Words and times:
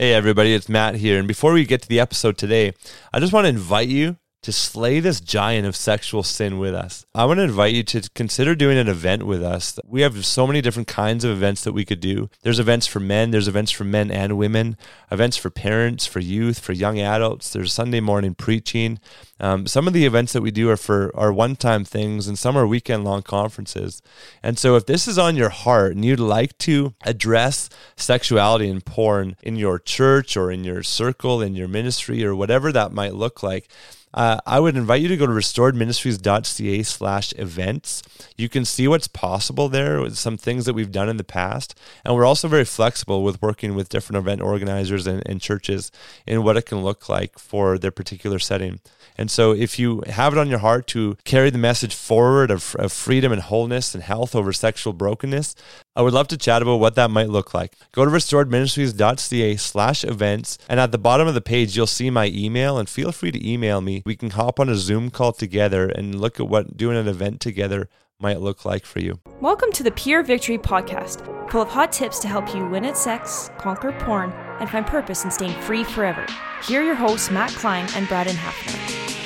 Hey, 0.00 0.14
everybody, 0.14 0.54
it's 0.54 0.68
Matt 0.68 0.94
here. 0.94 1.18
And 1.18 1.26
before 1.26 1.52
we 1.52 1.64
get 1.64 1.82
to 1.82 1.88
the 1.88 1.98
episode 1.98 2.38
today, 2.38 2.72
I 3.12 3.18
just 3.18 3.32
want 3.32 3.46
to 3.46 3.48
invite 3.48 3.88
you 3.88 4.16
to 4.48 4.52
slay 4.52 4.98
this 4.98 5.20
giant 5.20 5.66
of 5.66 5.76
sexual 5.76 6.22
sin 6.22 6.58
with 6.58 6.74
us. 6.74 7.04
I 7.14 7.26
want 7.26 7.36
to 7.36 7.44
invite 7.44 7.74
you 7.74 7.82
to 7.82 8.08
consider 8.14 8.54
doing 8.54 8.78
an 8.78 8.88
event 8.88 9.26
with 9.26 9.42
us. 9.42 9.78
We 9.86 10.00
have 10.00 10.24
so 10.24 10.46
many 10.46 10.62
different 10.62 10.88
kinds 10.88 11.22
of 11.22 11.32
events 11.32 11.64
that 11.64 11.74
we 11.74 11.84
could 11.84 12.00
do. 12.00 12.30
There's 12.40 12.58
events 12.58 12.86
for 12.86 12.98
men, 12.98 13.30
there's 13.30 13.46
events 13.46 13.70
for 13.70 13.84
men 13.84 14.10
and 14.10 14.38
women, 14.38 14.78
events 15.12 15.36
for 15.36 15.50
parents, 15.50 16.06
for 16.06 16.20
youth, 16.20 16.60
for 16.60 16.72
young 16.72 16.98
adults. 16.98 17.52
There's 17.52 17.74
Sunday 17.74 18.00
morning 18.00 18.34
preaching. 18.34 19.00
Um, 19.38 19.66
some 19.66 19.86
of 19.86 19.92
the 19.92 20.06
events 20.06 20.32
that 20.32 20.40
we 20.40 20.50
do 20.50 20.70
are 20.70 20.78
for 20.78 21.14
are 21.14 21.30
one-time 21.30 21.84
things, 21.84 22.26
and 22.26 22.38
some 22.38 22.56
are 22.56 22.66
weekend-long 22.66 23.22
conferences. 23.22 24.00
And 24.42 24.58
so, 24.58 24.76
if 24.76 24.86
this 24.86 25.06
is 25.06 25.18
on 25.18 25.36
your 25.36 25.50
heart 25.50 25.94
and 25.94 26.04
you'd 26.04 26.18
like 26.18 26.56
to 26.58 26.94
address 27.04 27.68
sexuality 27.96 28.70
and 28.70 28.84
porn 28.84 29.36
in 29.42 29.56
your 29.56 29.78
church 29.78 30.38
or 30.38 30.50
in 30.50 30.64
your 30.64 30.82
circle, 30.82 31.42
in 31.42 31.54
your 31.54 31.68
ministry, 31.68 32.24
or 32.24 32.34
whatever 32.34 32.72
that 32.72 32.92
might 32.92 33.14
look 33.14 33.42
like, 33.42 33.68
uh, 34.14 34.38
I 34.46 34.60
would 34.60 34.76
invite 34.76 35.02
you 35.02 35.08
to 35.08 35.16
go 35.16 35.26
to 35.26 35.32
restoredministries.ca 35.32 36.82
slash 36.82 37.32
events. 37.36 38.02
You 38.36 38.48
can 38.48 38.64
see 38.64 38.88
what's 38.88 39.08
possible 39.08 39.68
there 39.68 40.00
with 40.00 40.16
some 40.16 40.36
things 40.36 40.64
that 40.64 40.74
we've 40.74 40.92
done 40.92 41.08
in 41.08 41.18
the 41.18 41.24
past. 41.24 41.78
And 42.04 42.14
we're 42.14 42.24
also 42.24 42.48
very 42.48 42.64
flexible 42.64 43.22
with 43.22 43.42
working 43.42 43.74
with 43.74 43.88
different 43.88 44.18
event 44.18 44.40
organizers 44.40 45.06
and, 45.06 45.22
and 45.26 45.40
churches 45.40 45.90
in 46.26 46.42
what 46.42 46.56
it 46.56 46.66
can 46.66 46.82
look 46.82 47.08
like 47.08 47.38
for 47.38 47.78
their 47.78 47.90
particular 47.90 48.38
setting. 48.38 48.80
And 49.16 49.30
so 49.30 49.52
if 49.52 49.78
you 49.78 50.02
have 50.06 50.32
it 50.32 50.38
on 50.38 50.48
your 50.48 50.60
heart 50.60 50.86
to 50.88 51.16
carry 51.24 51.50
the 51.50 51.58
message 51.58 51.94
forward 51.94 52.50
of, 52.50 52.76
of 52.76 52.92
freedom 52.92 53.32
and 53.32 53.42
wholeness 53.42 53.94
and 53.94 54.02
health 54.02 54.34
over 54.34 54.52
sexual 54.52 54.92
brokenness, 54.92 55.56
I 55.98 56.02
would 56.02 56.14
love 56.14 56.28
to 56.28 56.36
chat 56.36 56.62
about 56.62 56.76
what 56.76 56.94
that 56.94 57.10
might 57.10 57.28
look 57.28 57.52
like. 57.52 57.72
Go 57.90 58.04
to 58.04 58.10
restoredministries.ca 58.12 59.56
slash 59.56 60.04
events, 60.04 60.56
and 60.68 60.78
at 60.78 60.92
the 60.92 60.96
bottom 60.96 61.26
of 61.26 61.34
the 61.34 61.40
page, 61.40 61.76
you'll 61.76 61.88
see 61.88 62.08
my 62.08 62.26
email, 62.26 62.78
and 62.78 62.88
feel 62.88 63.10
free 63.10 63.32
to 63.32 63.52
email 63.52 63.80
me. 63.80 64.04
We 64.06 64.14
can 64.14 64.30
hop 64.30 64.60
on 64.60 64.68
a 64.68 64.76
Zoom 64.76 65.10
call 65.10 65.32
together 65.32 65.88
and 65.88 66.20
look 66.20 66.38
at 66.38 66.46
what 66.46 66.76
doing 66.76 66.96
an 66.96 67.08
event 67.08 67.40
together 67.40 67.88
might 68.20 68.40
look 68.40 68.64
like 68.64 68.86
for 68.86 69.00
you. 69.00 69.18
Welcome 69.40 69.72
to 69.72 69.82
the 69.82 69.90
Pure 69.90 70.22
Victory 70.22 70.56
Podcast, 70.56 71.50
full 71.50 71.62
of 71.62 71.68
hot 71.68 71.90
tips 71.90 72.20
to 72.20 72.28
help 72.28 72.54
you 72.54 72.64
win 72.64 72.84
at 72.84 72.96
sex, 72.96 73.50
conquer 73.58 73.90
porn, 73.98 74.30
and 74.60 74.70
find 74.70 74.86
purpose 74.86 75.24
in 75.24 75.32
staying 75.32 75.60
free 75.62 75.82
forever. 75.82 76.24
Here 76.62 76.80
are 76.80 76.84
your 76.84 76.94
hosts, 76.94 77.28
Matt 77.28 77.50
Klein 77.50 77.88
and 77.96 78.06
Braden 78.06 78.36
Hafner. 78.36 79.17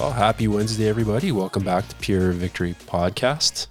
Well, 0.00 0.12
happy 0.12 0.48
Wednesday, 0.48 0.88
everybody. 0.88 1.30
Welcome 1.30 1.62
back 1.62 1.86
to 1.88 1.96
Pure 1.96 2.32
Victory 2.32 2.74
Podcast. 2.86 3.66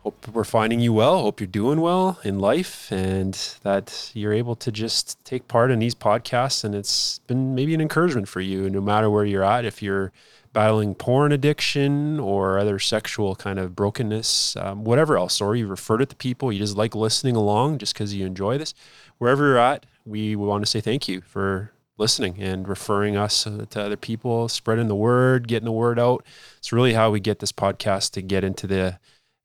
Hope 0.00 0.28
we're 0.28 0.44
finding 0.44 0.78
you 0.78 0.92
well. 0.92 1.22
Hope 1.22 1.40
you're 1.40 1.46
doing 1.46 1.80
well 1.80 2.20
in 2.22 2.38
life 2.38 2.92
and 2.92 3.32
that 3.62 4.10
you're 4.12 4.34
able 4.34 4.54
to 4.56 4.70
just 4.70 5.18
take 5.24 5.48
part 5.48 5.70
in 5.70 5.78
these 5.78 5.94
podcasts. 5.94 6.64
And 6.64 6.74
it's 6.74 7.20
been 7.20 7.54
maybe 7.54 7.74
an 7.74 7.80
encouragement 7.80 8.28
for 8.28 8.42
you, 8.42 8.68
no 8.68 8.82
matter 8.82 9.08
where 9.08 9.24
you're 9.24 9.42
at. 9.42 9.64
If 9.64 9.82
you're 9.82 10.12
battling 10.52 10.94
porn 10.94 11.32
addiction 11.32 12.20
or 12.20 12.58
other 12.58 12.78
sexual 12.78 13.34
kind 13.36 13.58
of 13.58 13.74
brokenness, 13.74 14.54
um, 14.56 14.84
whatever 14.84 15.16
else, 15.16 15.40
or 15.40 15.56
you 15.56 15.66
referred 15.66 16.02
it 16.02 16.10
to 16.10 16.16
people, 16.16 16.52
you 16.52 16.58
just 16.58 16.76
like 16.76 16.94
listening 16.94 17.36
along 17.36 17.78
just 17.78 17.94
because 17.94 18.12
you 18.12 18.26
enjoy 18.26 18.58
this, 18.58 18.74
wherever 19.16 19.46
you're 19.46 19.58
at, 19.58 19.86
we 20.04 20.36
want 20.36 20.62
to 20.62 20.70
say 20.70 20.82
thank 20.82 21.08
you 21.08 21.22
for 21.22 21.72
listening 21.98 22.40
and 22.42 22.68
referring 22.68 23.16
us 23.16 23.46
uh, 23.46 23.64
to 23.70 23.82
other 23.82 23.96
people, 23.96 24.48
spreading 24.48 24.88
the 24.88 24.94
word, 24.94 25.48
getting 25.48 25.64
the 25.64 25.72
word 25.72 25.98
out. 25.98 26.24
It's 26.58 26.72
really 26.72 26.92
how 26.92 27.10
we 27.10 27.20
get 27.20 27.38
this 27.38 27.52
podcast 27.52 28.12
to 28.12 28.22
get 28.22 28.44
into 28.44 28.66
the 28.66 28.98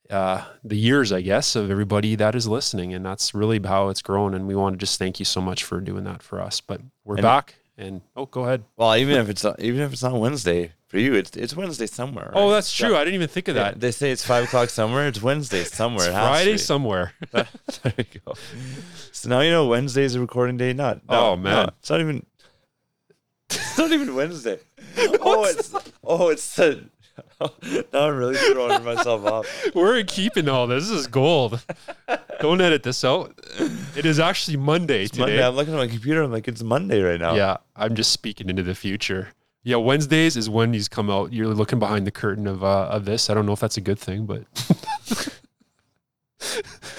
uh, 0.10 0.44
the 0.62 0.76
years, 0.78 1.14
I 1.14 1.22
guess, 1.22 1.56
of 1.56 1.72
everybody 1.72 2.16
that 2.16 2.36
is 2.36 2.46
listening, 2.46 2.94
and 2.94 3.06
that's 3.06 3.34
really 3.34 3.62
how 3.64 3.88
it's 3.88 4.02
grown. 4.02 4.34
And 4.34 4.46
we 4.46 4.56
want 4.56 4.74
to 4.74 4.78
just 4.78 5.00
thank 5.00 5.20
you 5.20 5.26
so 5.26 5.40
much 5.40 5.64
for 5.64 5.80
doing 5.80 6.04
that 6.04 6.22
for 6.22 6.42
us. 6.42 6.60
But 6.60 6.82
we're 7.06 7.16
And- 7.16 7.24
back, 7.24 7.56
and 7.78 8.02
oh, 8.18 8.26
go 8.26 8.44
ahead. 8.44 8.66
Well, 8.76 8.94
even 8.98 9.16
if 9.16 9.30
it's 9.30 9.46
even 9.60 9.80
if 9.82 9.94
it's 9.94 10.04
not 10.04 10.14
Wednesday 10.14 10.74
for 10.88 10.98
you, 11.00 11.14
it's 11.14 11.38
it's 11.38 11.56
Wednesday 11.56 11.88
somewhere. 11.88 12.30
Oh, 12.36 12.52
that's 12.52 12.74
true. 12.74 12.94
I 12.98 13.06
didn't 13.06 13.14
even 13.16 13.30
think 13.30 13.48
of 13.48 13.56
that. 13.56 13.80
They 13.80 13.92
say 13.92 14.12
it's 14.12 14.26
five 14.26 14.44
o'clock 14.44 14.68
somewhere. 14.70 15.08
It's 15.08 15.22
Wednesday 15.22 15.64
somewhere. 15.80 16.08
It's 16.08 16.18
It 16.18 16.20
Friday 16.20 16.58
somewhere. 16.58 17.14
there 17.32 17.46
we 17.98 18.04
go. 18.04 18.34
So 19.14 19.30
now 19.30 19.40
you 19.40 19.52
know 19.52 19.68
Wednesday's 19.68 20.16
a 20.16 20.20
recording 20.20 20.58
day. 20.58 20.74
Not 20.74 21.08
no, 21.10 21.32
Oh, 21.32 21.36
man. 21.38 21.68
no, 21.68 21.70
it's 21.80 21.90
not 21.90 22.02
even. 22.02 22.26
It's 23.54 23.78
not 23.78 23.92
even 23.92 24.16
Wednesday. 24.16 24.60
oh, 25.22 25.46
it's 25.46 25.74
oh, 26.04 26.30
it's 26.30 26.56
the. 26.56 26.86
now 27.94 28.08
I'm 28.08 28.16
really 28.16 28.36
throwing 28.36 28.84
myself 28.84 29.26
off. 29.26 29.76
We're 29.76 30.04
keeping 30.04 30.48
all 30.48 30.68
this. 30.68 30.90
This 30.90 31.00
is 31.02 31.08
gold. 31.08 31.64
Don't 32.40 32.62
edit 32.62 32.84
this 32.84 33.04
out. 33.04 33.38
It 33.96 34.06
is 34.06 34.20
actually 34.20 34.58
Monday 34.58 35.04
It's 35.04 35.12
today. 35.12 35.24
Monday. 35.24 35.46
I'm 35.46 35.56
looking 35.56 35.74
at 35.74 35.78
my 35.78 35.88
computer. 35.88 36.24
I'm 36.24 36.32
like, 36.32 36.48
it's 36.48 36.64
Monday 36.64 37.02
right 37.02 37.20
now. 37.20 37.36
Yeah, 37.36 37.58
I'm 37.76 37.96
just 37.96 38.12
speaking 38.12 38.50
into 38.50 38.64
the 38.64 38.76
future. 38.76 39.30
Yeah, 39.64 39.76
Wednesdays 39.76 40.38
is 40.38 40.50
when 40.50 40.72
these 40.72 40.88
come 40.88 41.10
out. 41.10 41.34
You're 41.34 41.54
looking 41.54 41.80
behind 41.80 42.08
the 42.08 42.12
curtain 42.12 42.48
of 42.48 42.64
uh, 42.64 42.88
of 42.88 43.06
this. 43.06 43.30
I 43.30 43.34
don't 43.34 43.46
know 43.46 43.54
if 43.54 43.60
that's 43.60 43.78
a 43.78 43.82
good 43.82 44.00
thing, 44.00 44.26
but 44.26 44.46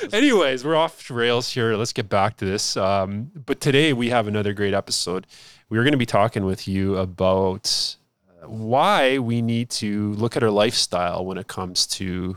anyways, 0.12 0.64
we're 0.64 0.76
off 0.76 1.10
rails 1.10 1.52
here. 1.52 1.74
Let's 1.74 1.92
get 1.92 2.08
back 2.08 2.36
to 2.36 2.44
this. 2.44 2.76
Um, 2.76 3.30
but 3.34 3.60
today 3.60 3.92
we 3.92 4.10
have 4.10 4.28
another 4.28 4.52
great 4.52 4.74
episode. 4.74 5.26
We're 5.72 5.84
going 5.84 5.92
to 5.92 5.96
be 5.96 6.04
talking 6.04 6.44
with 6.44 6.68
you 6.68 6.98
about 6.98 7.96
uh, 8.28 8.46
why 8.46 9.16
we 9.16 9.40
need 9.40 9.70
to 9.70 10.12
look 10.12 10.36
at 10.36 10.42
our 10.42 10.50
lifestyle 10.50 11.24
when 11.24 11.38
it 11.38 11.48
comes 11.48 11.86
to 11.86 12.36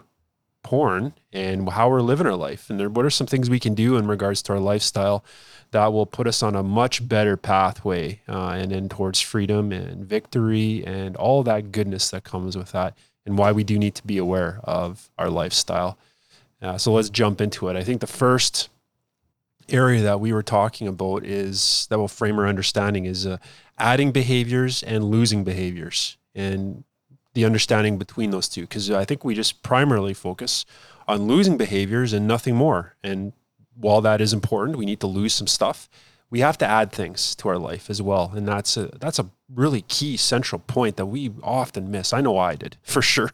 porn 0.64 1.12
and 1.34 1.68
how 1.68 1.90
we're 1.90 2.00
living 2.00 2.28
our 2.28 2.36
life, 2.38 2.70
and 2.70 2.80
there, 2.80 2.88
what 2.88 3.04
are 3.04 3.10
some 3.10 3.28
things 3.28 3.50
we 3.50 3.60
can 3.60 3.74
do 3.74 3.98
in 3.98 4.08
regards 4.08 4.42
to 4.44 4.54
our 4.54 4.60
lifestyle 4.62 5.26
that 5.72 5.92
will 5.92 6.06
put 6.06 6.28
us 6.28 6.42
on 6.42 6.56
a 6.56 6.64
much 6.64 7.06
better 7.10 7.36
pathway 7.36 8.22
uh, 8.30 8.52
and 8.52 8.72
then 8.72 8.88
towards 8.88 9.20
freedom 9.20 9.74
and 9.74 10.06
victory 10.06 10.86
and 10.86 11.18
all 11.18 11.44
that 11.44 11.74
goodness 11.74 12.12
that 12.12 12.24
comes 12.24 12.56
with 12.56 12.72
that 12.72 12.98
and 13.26 13.38
why 13.38 13.52
we 13.52 13.66
do 13.66 13.78
need 13.78 13.96
to 13.96 14.08
be 14.08 14.18
aware 14.18 14.62
of 14.64 15.10
our 15.18 15.30
lifestyle? 15.30 15.98
Uh, 16.62 16.78
so 16.78 16.94
let's 16.94 17.10
jump 17.10 17.42
into 17.42 17.68
it. 17.68 17.76
I 17.76 17.84
think 17.84 18.00
the 18.00 18.08
first 18.08 18.70
area 19.70 20.02
that 20.02 20.20
we 20.20 20.32
were 20.32 20.44
talking 20.44 20.88
about 20.88 21.24
is 21.26 21.88
that 21.90 21.98
will 21.98 22.08
frame 22.08 22.40
our 22.40 22.48
understanding 22.48 23.06
is 23.06 23.26
uh, 23.26 23.38
adding 23.78 24.12
behaviors 24.12 24.84
and 24.84 25.04
losing 25.04 25.44
behaviors 25.44 26.18
and 26.34 26.84
the 27.34 27.46
understanding 27.46 27.98
between 27.98 28.32
those 28.32 28.48
two 28.48 28.62
because 28.62 28.90
i 28.92 29.04
think 29.04 29.26
we 29.26 29.36
just 29.36 29.62
primarily 29.64 30.14
focus 30.14 30.66
on 31.08 31.28
losing 31.28 31.58
behaviors 31.58 32.14
and 32.14 32.28
nothing 32.28 32.56
more 32.56 32.96
and 33.04 33.34
while 33.76 34.02
that 34.02 34.22
is 34.22 34.34
important, 34.34 34.78
we 34.78 34.86
need 34.86 35.00
to 35.02 35.08
lose 35.08 35.34
some 35.34 35.48
stuff. 35.48 35.90
We 36.30 36.40
have 36.40 36.58
to 36.60 36.66
add 36.66 36.92
things 36.92 37.36
to 37.36 37.50
our 37.50 37.58
life 37.58 37.90
as 37.90 38.02
well, 38.02 38.32
and 38.36 38.48
that's 38.48 38.78
a 38.78 38.88
that's 39.00 39.20
a 39.20 39.30
really 39.54 39.82
key 39.82 40.18
central 40.18 40.60
point 40.60 40.96
that 40.98 41.06
we 41.06 41.32
often 41.44 41.92
miss. 41.92 42.14
I 42.14 42.22
know 42.22 42.38
I 42.38 42.56
did 42.56 42.78
for 42.84 43.02
sure. 43.02 43.32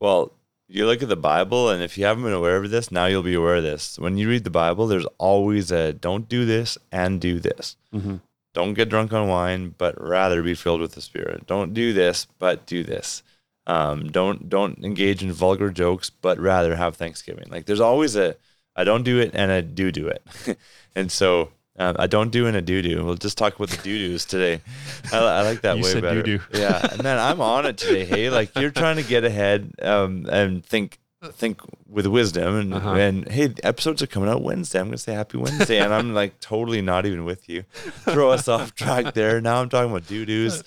Well, 0.00 0.32
you 0.68 0.86
look 0.86 1.02
at 1.02 1.08
the 1.08 1.16
Bible, 1.16 1.68
and 1.68 1.82
if 1.82 1.98
you 1.98 2.04
haven't 2.04 2.24
been 2.24 2.32
aware 2.32 2.56
of 2.56 2.70
this, 2.70 2.90
now 2.90 3.06
you'll 3.06 3.22
be 3.22 3.34
aware 3.34 3.56
of 3.56 3.62
this. 3.62 3.98
When 3.98 4.16
you 4.16 4.28
read 4.28 4.44
the 4.44 4.50
Bible, 4.50 4.86
there's 4.86 5.06
always 5.18 5.70
a 5.70 5.92
don't 5.92 6.28
do 6.28 6.44
this 6.44 6.78
and 6.90 7.20
do 7.20 7.38
this. 7.38 7.76
Mm-hmm. 7.92 8.16
Don't 8.54 8.74
get 8.74 8.88
drunk 8.88 9.12
on 9.12 9.28
wine, 9.28 9.74
but 9.76 10.00
rather 10.00 10.42
be 10.42 10.54
filled 10.54 10.80
with 10.80 10.92
the 10.92 11.00
Spirit. 11.00 11.46
Don't 11.46 11.74
do 11.74 11.92
this, 11.92 12.26
but 12.38 12.66
do 12.66 12.84
this. 12.84 13.22
Um, 13.66 14.10
don't 14.10 14.48
don't 14.48 14.84
engage 14.84 15.22
in 15.22 15.32
vulgar 15.32 15.70
jokes, 15.70 16.10
but 16.10 16.38
rather 16.38 16.76
have 16.76 16.96
Thanksgiving. 16.96 17.46
Like 17.50 17.66
there's 17.66 17.80
always 17.80 18.14
a 18.14 18.36
I 18.76 18.84
don't 18.84 19.04
do 19.04 19.18
it 19.18 19.30
and 19.34 19.50
I 19.50 19.60
do 19.60 19.90
do 19.90 20.08
it, 20.08 20.22
and 20.94 21.10
so 21.10 21.50
um, 21.78 21.96
I 21.98 22.06
don't 22.06 22.30
do 22.30 22.46
in 22.46 22.54
a 22.54 22.62
doo 22.62 22.82
doo. 22.82 23.04
We'll 23.04 23.16
just 23.16 23.36
talk 23.38 23.56
about 23.56 23.68
the 23.70 23.82
do 23.82 24.10
dos 24.12 24.24
today. 24.24 24.60
I, 25.12 25.18
I 25.18 25.42
like 25.42 25.60
that 25.62 25.76
You 25.78 25.82
way 25.84 25.92
said 25.92 26.02
better. 26.02 26.22
doo-doo. 26.22 26.44
Yeah, 26.58 26.86
and 26.92 27.00
then 27.00 27.18
I'm 27.18 27.40
on 27.40 27.66
it 27.66 27.76
today. 27.78 28.04
Hey, 28.04 28.30
like 28.30 28.54
you're 28.58 28.70
trying 28.70 28.96
to 28.96 29.02
get 29.02 29.24
ahead 29.24 29.72
um, 29.82 30.26
and 30.30 30.64
think 30.64 30.98
think 31.32 31.58
with 31.88 32.06
wisdom 32.06 32.54
and 32.58 32.74
Uh-huh. 32.74 32.90
and 32.94 33.26
hey, 33.30 33.54
episodes 33.62 34.02
are 34.02 34.06
coming 34.06 34.28
out 34.28 34.42
Wednesday. 34.42 34.78
I'm 34.78 34.86
gonna 34.88 34.98
say 34.98 35.14
Happy 35.14 35.38
Wednesday, 35.38 35.78
and 35.78 35.92
I'm 35.94 36.12
like 36.14 36.38
totally 36.40 36.82
not 36.82 37.06
even 37.06 37.24
with 37.24 37.48
you. 37.48 37.62
Throw 38.12 38.30
us 38.30 38.46
off 38.46 38.74
track 38.74 39.14
there. 39.14 39.40
Now 39.40 39.62
I'm 39.62 39.68
talking 39.70 39.90
about 39.90 40.06
doo 40.06 40.26
doos. 40.26 40.62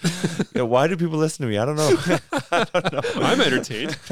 You 0.56 0.60
know, 0.62 0.66
why 0.66 0.88
do 0.88 0.98
people 0.98 1.20
listen 1.20 1.46
to 1.46 1.50
me? 1.52 1.58
I 1.60 1.66
don't 1.66 1.76
know. 1.76 1.96
I 2.52 2.64
don't 2.74 2.92
know. 2.94 3.02
I'm 3.22 3.40
entertained. 3.42 3.98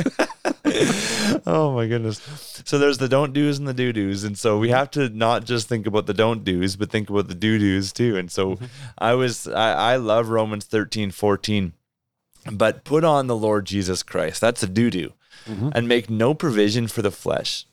oh 1.46 1.72
my 1.76 1.88
goodness. 1.88 2.20
So 2.66 2.78
there's 2.78 2.98
the 2.98 3.08
don't 3.10 3.34
do's 3.34 3.58
and 3.58 3.68
the 3.68 3.74
do 3.74 3.94
do's. 3.94 4.24
And 4.24 4.38
so 4.38 4.58
we 4.58 4.70
have 4.70 4.92
to 4.92 5.10
not 5.10 5.46
just 5.46 5.68
think 5.68 5.88
about 5.88 6.06
the 6.06 6.14
don't 6.14 6.44
do's, 6.44 6.76
but 6.76 6.90
think 6.90 7.10
about 7.10 7.28
the 7.28 7.36
do 7.36 7.58
do's 7.58 7.92
too. 7.94 8.18
And 8.18 8.32
so 8.32 8.60
I 8.98 9.14
was, 9.14 9.48
I, 9.48 9.94
I 9.94 9.96
love 9.98 10.30
Romans 10.30 10.66
13, 10.66 11.12
14, 11.12 11.74
but 12.52 12.84
put 12.84 13.04
on 13.04 13.28
the 13.28 13.36
Lord 13.36 13.66
Jesus 13.66 14.04
Christ. 14.04 14.42
That's 14.42 14.64
a 14.64 14.68
do 14.68 14.90
do. 14.90 15.14
Mhm. 15.46 15.72
And 15.76 15.88
make 15.88 16.10
no 16.10 16.34
provision 16.34 16.88
for 16.88 17.02
the 17.02 17.12
flesh. 17.12 17.66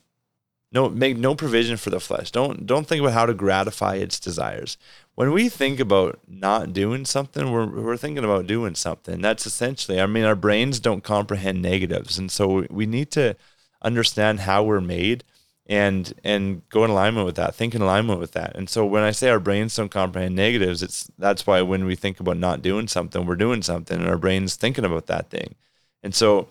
No, 0.71 0.89
make 0.89 1.17
no 1.17 1.35
provision 1.35 1.77
for 1.77 1.91
the 1.91 1.99
flesh. 1.99 2.31
Don't 2.31 2.65
don't 2.65 2.87
think 2.87 2.99
about 3.01 3.13
how 3.13 3.25
to 3.27 3.33
gratify 3.33 3.95
its 3.95 4.19
desires. 4.19 4.77
When 5.15 5.31
we 5.31 5.47
think 5.47 5.79
about 5.79 6.19
not 6.27 6.73
doing 6.73 7.05
something, 7.05 7.51
we're 7.51 7.67
we're 7.67 7.97
thinking 7.97 8.23
about 8.23 8.47
doing 8.47 8.75
something. 8.75 9.21
That's 9.21 9.45
essentially. 9.45 10.01
I 10.01 10.07
mean, 10.07 10.23
our 10.23 10.35
brains 10.35 10.79
don't 10.79 11.03
comprehend 11.03 11.61
negatives, 11.61 12.17
and 12.17 12.31
so 12.31 12.65
we 12.69 12.85
need 12.85 13.11
to 13.11 13.35
understand 13.83 14.41
how 14.41 14.63
we're 14.63 14.81
made 14.81 15.23
and 15.67 16.13
and 16.23 16.67
go 16.69 16.83
in 16.83 16.89
alignment 16.91 17.25
with 17.25 17.35
that 17.35 17.55
think 17.55 17.73
in 17.73 17.81
alignment 17.81 18.19
with 18.19 18.33
that 18.33 18.53
and 18.55 18.69
so 18.69 18.85
when 18.85 19.01
i 19.03 19.11
say 19.11 19.29
our 19.29 19.39
brains 19.39 19.75
don't 19.75 19.89
comprehend 19.89 20.35
negatives 20.35 20.83
it's 20.83 21.09
that's 21.17 21.47
why 21.47 21.61
when 21.61 21.85
we 21.85 21.95
think 21.95 22.19
about 22.19 22.37
not 22.37 22.61
doing 22.61 22.87
something 22.87 23.25
we're 23.25 23.35
doing 23.35 23.61
something 23.61 23.99
and 23.99 24.09
our 24.09 24.17
brains 24.17 24.55
thinking 24.55 24.83
about 24.83 25.07
that 25.07 25.29
thing 25.29 25.55
and 26.01 26.13
so 26.13 26.49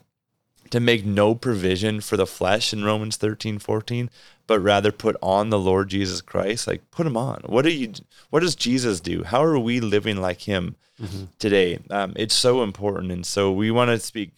to 0.73 0.81
make 0.81 1.05
no 1.05 1.35
provision 1.35 2.01
for 2.01 2.17
the 2.17 2.27
flesh 2.27 2.73
in 2.73 2.85
romans 2.85 3.17
13 3.17 3.59
14 3.59 4.11
but 4.47 4.59
rather 4.59 4.91
put 4.91 5.17
on 5.23 5.51
the 5.51 5.59
lord 5.59 5.89
jesus 5.89 6.21
christ 6.21 6.67
like 6.67 6.91
put 6.91 7.07
him 7.07 7.17
on. 7.17 7.43
What 7.47 7.63
do 7.63 7.71
you 7.71 7.93
what 8.31 8.41
does 8.41 8.55
jesus 8.55 9.01
do? 9.01 9.25
How 9.25 9.43
are 9.45 9.59
we 9.59 9.81
living 9.81 10.17
like 10.17 10.43
him 10.43 10.77
mm-hmm. 11.01 11.25
today? 11.39 11.79
Um, 11.91 12.13
it's 12.17 12.35
so 12.35 12.63
important 12.63 13.13
and 13.13 13.27
so 13.27 13.53
we 13.53 13.71
want 13.71 13.91
to 13.91 13.99
speak 13.99 14.33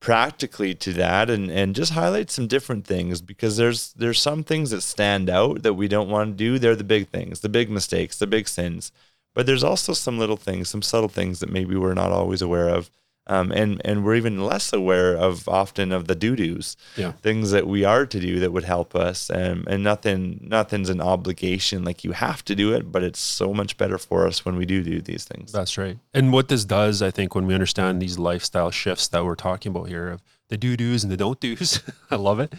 practically 0.00 0.74
to 0.74 0.92
that 0.94 1.28
and 1.28 1.50
and 1.50 1.74
just 1.74 1.92
highlight 1.92 2.30
some 2.30 2.46
different 2.46 2.86
things 2.86 3.20
because 3.20 3.56
there's 3.56 3.92
there's 3.94 4.20
some 4.20 4.42
things 4.42 4.70
that 4.70 4.80
stand 4.80 5.28
out 5.28 5.62
that 5.62 5.74
we 5.74 5.88
don't 5.88 6.08
want 6.08 6.30
to 6.30 6.36
do. 6.36 6.58
They're 6.58 6.76
the 6.76 6.84
big 6.84 7.08
things 7.08 7.40
the 7.40 7.48
big 7.48 7.70
mistakes 7.70 8.18
the 8.18 8.26
big 8.26 8.48
sins. 8.48 8.92
But 9.32 9.46
there's 9.46 9.64
also 9.64 9.92
some 9.92 10.18
little 10.18 10.36
things 10.36 10.68
some 10.68 10.82
subtle 10.82 11.08
things 11.08 11.40
that 11.40 11.50
maybe 11.52 11.76
we're 11.76 11.94
not 11.94 12.12
always 12.12 12.42
aware 12.42 12.68
of 12.68 12.90
um, 13.26 13.52
and 13.52 13.80
and 13.84 14.04
we're 14.04 14.16
even 14.16 14.44
less 14.44 14.72
aware 14.72 15.16
of 15.16 15.48
often 15.48 15.92
of 15.92 16.06
the 16.06 16.14
doo 16.14 16.34
doos, 16.34 16.76
yeah. 16.96 17.12
things 17.12 17.50
that 17.52 17.66
we 17.66 17.84
are 17.84 18.06
to 18.06 18.20
do 18.20 18.40
that 18.40 18.52
would 18.52 18.64
help 18.64 18.96
us, 18.96 19.30
and 19.30 19.66
and 19.68 19.84
nothing 19.84 20.40
nothing's 20.42 20.88
an 20.88 21.00
obligation 21.00 21.84
like 21.84 22.02
you 22.02 22.12
have 22.12 22.44
to 22.46 22.54
do 22.54 22.72
it, 22.74 22.90
but 22.90 23.02
it's 23.02 23.20
so 23.20 23.54
much 23.54 23.76
better 23.76 23.98
for 23.98 24.26
us 24.26 24.44
when 24.44 24.56
we 24.56 24.66
do 24.66 24.82
do 24.82 25.00
these 25.00 25.24
things. 25.24 25.52
That's 25.52 25.78
right. 25.78 25.98
And 26.12 26.32
what 26.32 26.48
this 26.48 26.64
does, 26.64 27.02
I 27.02 27.10
think, 27.10 27.34
when 27.34 27.46
we 27.46 27.54
understand 27.54 28.00
these 28.00 28.18
lifestyle 28.18 28.70
shifts 28.70 29.08
that 29.08 29.24
we're 29.24 29.36
talking 29.36 29.70
about 29.70 29.88
here 29.88 30.08
of 30.08 30.22
the 30.48 30.56
do 30.56 30.76
doos 30.76 31.04
and 31.04 31.12
the 31.12 31.16
don't 31.16 31.38
doos, 31.38 31.80
I 32.10 32.16
love 32.16 32.40
it. 32.40 32.54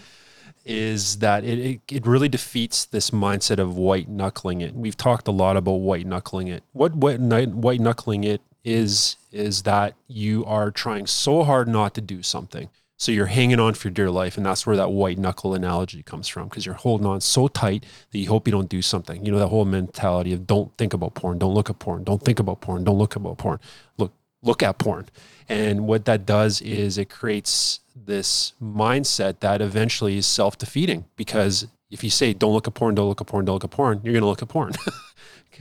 Is 0.63 1.17
that 1.17 1.43
it, 1.43 1.59
it? 1.59 1.81
It 1.91 2.05
really 2.05 2.29
defeats 2.29 2.85
this 2.85 3.09
mindset 3.09 3.57
of 3.57 3.75
white 3.75 4.07
knuckling 4.07 4.61
it. 4.61 4.75
We've 4.75 4.95
talked 4.95 5.27
a 5.27 5.31
lot 5.31 5.57
about 5.57 5.81
white 5.81 6.05
knuckling 6.05 6.47
it. 6.47 6.63
What 6.71 6.95
what 6.95 7.19
white 7.19 7.81
knuckling 7.81 8.23
it 8.23 8.41
is 8.63 9.17
is 9.31 9.63
that 9.63 9.95
you 10.07 10.45
are 10.45 10.71
trying 10.71 11.07
so 11.07 11.43
hard 11.43 11.67
not 11.67 11.93
to 11.95 12.01
do 12.01 12.21
something. 12.21 12.69
So 12.97 13.11
you're 13.11 13.27
hanging 13.27 13.59
on 13.59 13.73
for 13.73 13.89
dear 13.89 14.11
life. 14.11 14.37
And 14.37 14.45
that's 14.45 14.67
where 14.67 14.75
that 14.75 14.91
white 14.91 15.17
knuckle 15.17 15.55
analogy 15.55 16.03
comes 16.03 16.27
from 16.27 16.49
because 16.49 16.67
you're 16.67 16.75
holding 16.75 17.07
on 17.07 17.19
so 17.19 17.47
tight 17.47 17.83
that 18.11 18.19
you 18.19 18.27
hope 18.27 18.47
you 18.47 18.51
don't 18.51 18.69
do 18.69 18.83
something. 18.83 19.25
You 19.25 19.31
know, 19.31 19.39
that 19.39 19.47
whole 19.47 19.65
mentality 19.65 20.33
of 20.33 20.45
don't 20.45 20.77
think 20.77 20.93
about 20.93 21.15
porn, 21.15 21.39
don't 21.39 21.55
look 21.55 21.71
at 21.71 21.79
porn, 21.79 22.03
don't 22.03 22.21
think 22.21 22.37
about 22.37 22.61
porn, 22.61 22.83
don't 22.83 22.99
look 22.99 23.15
about 23.15 23.39
porn. 23.39 23.59
Look, 23.97 24.13
look 24.43 24.61
at 24.61 24.77
porn. 24.77 25.09
And 25.49 25.87
what 25.87 26.05
that 26.05 26.27
does 26.27 26.61
is 26.61 26.99
it 26.99 27.09
creates 27.09 27.79
this 27.95 28.53
mindset 28.61 29.39
that 29.39 29.61
eventually 29.61 30.17
is 30.17 30.27
self 30.27 30.57
defeating 30.57 31.05
because 31.15 31.67
if 31.89 32.03
you 32.03 32.11
say, 32.11 32.33
don't 32.33 32.53
look 32.53 32.67
at 32.67 32.73
porn, 32.75 32.93
don't 32.93 33.07
look 33.09 33.21
at 33.21 33.27
porn, 33.27 33.45
don't 33.45 33.55
look 33.55 33.63
at 33.63 33.71
porn, 33.71 34.01
you're 34.03 34.13
going 34.13 34.21
to 34.21 34.27
look 34.27 34.43
at 34.43 34.47
porn. 34.47 34.73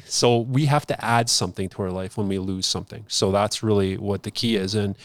So 0.07 0.39
we 0.39 0.67
have 0.67 0.87
to 0.87 1.05
add 1.05 1.29
something 1.29 1.69
to 1.71 1.83
our 1.83 1.91
life 1.91 2.17
when 2.17 2.29
we 2.29 2.39
lose 2.39 2.67
something. 2.67 3.05
So 3.09 3.33
that's 3.33 3.63
really 3.63 3.97
what 3.97 4.23
the 4.23 4.31
key 4.31 4.57
is. 4.57 4.75
And, 4.75 4.97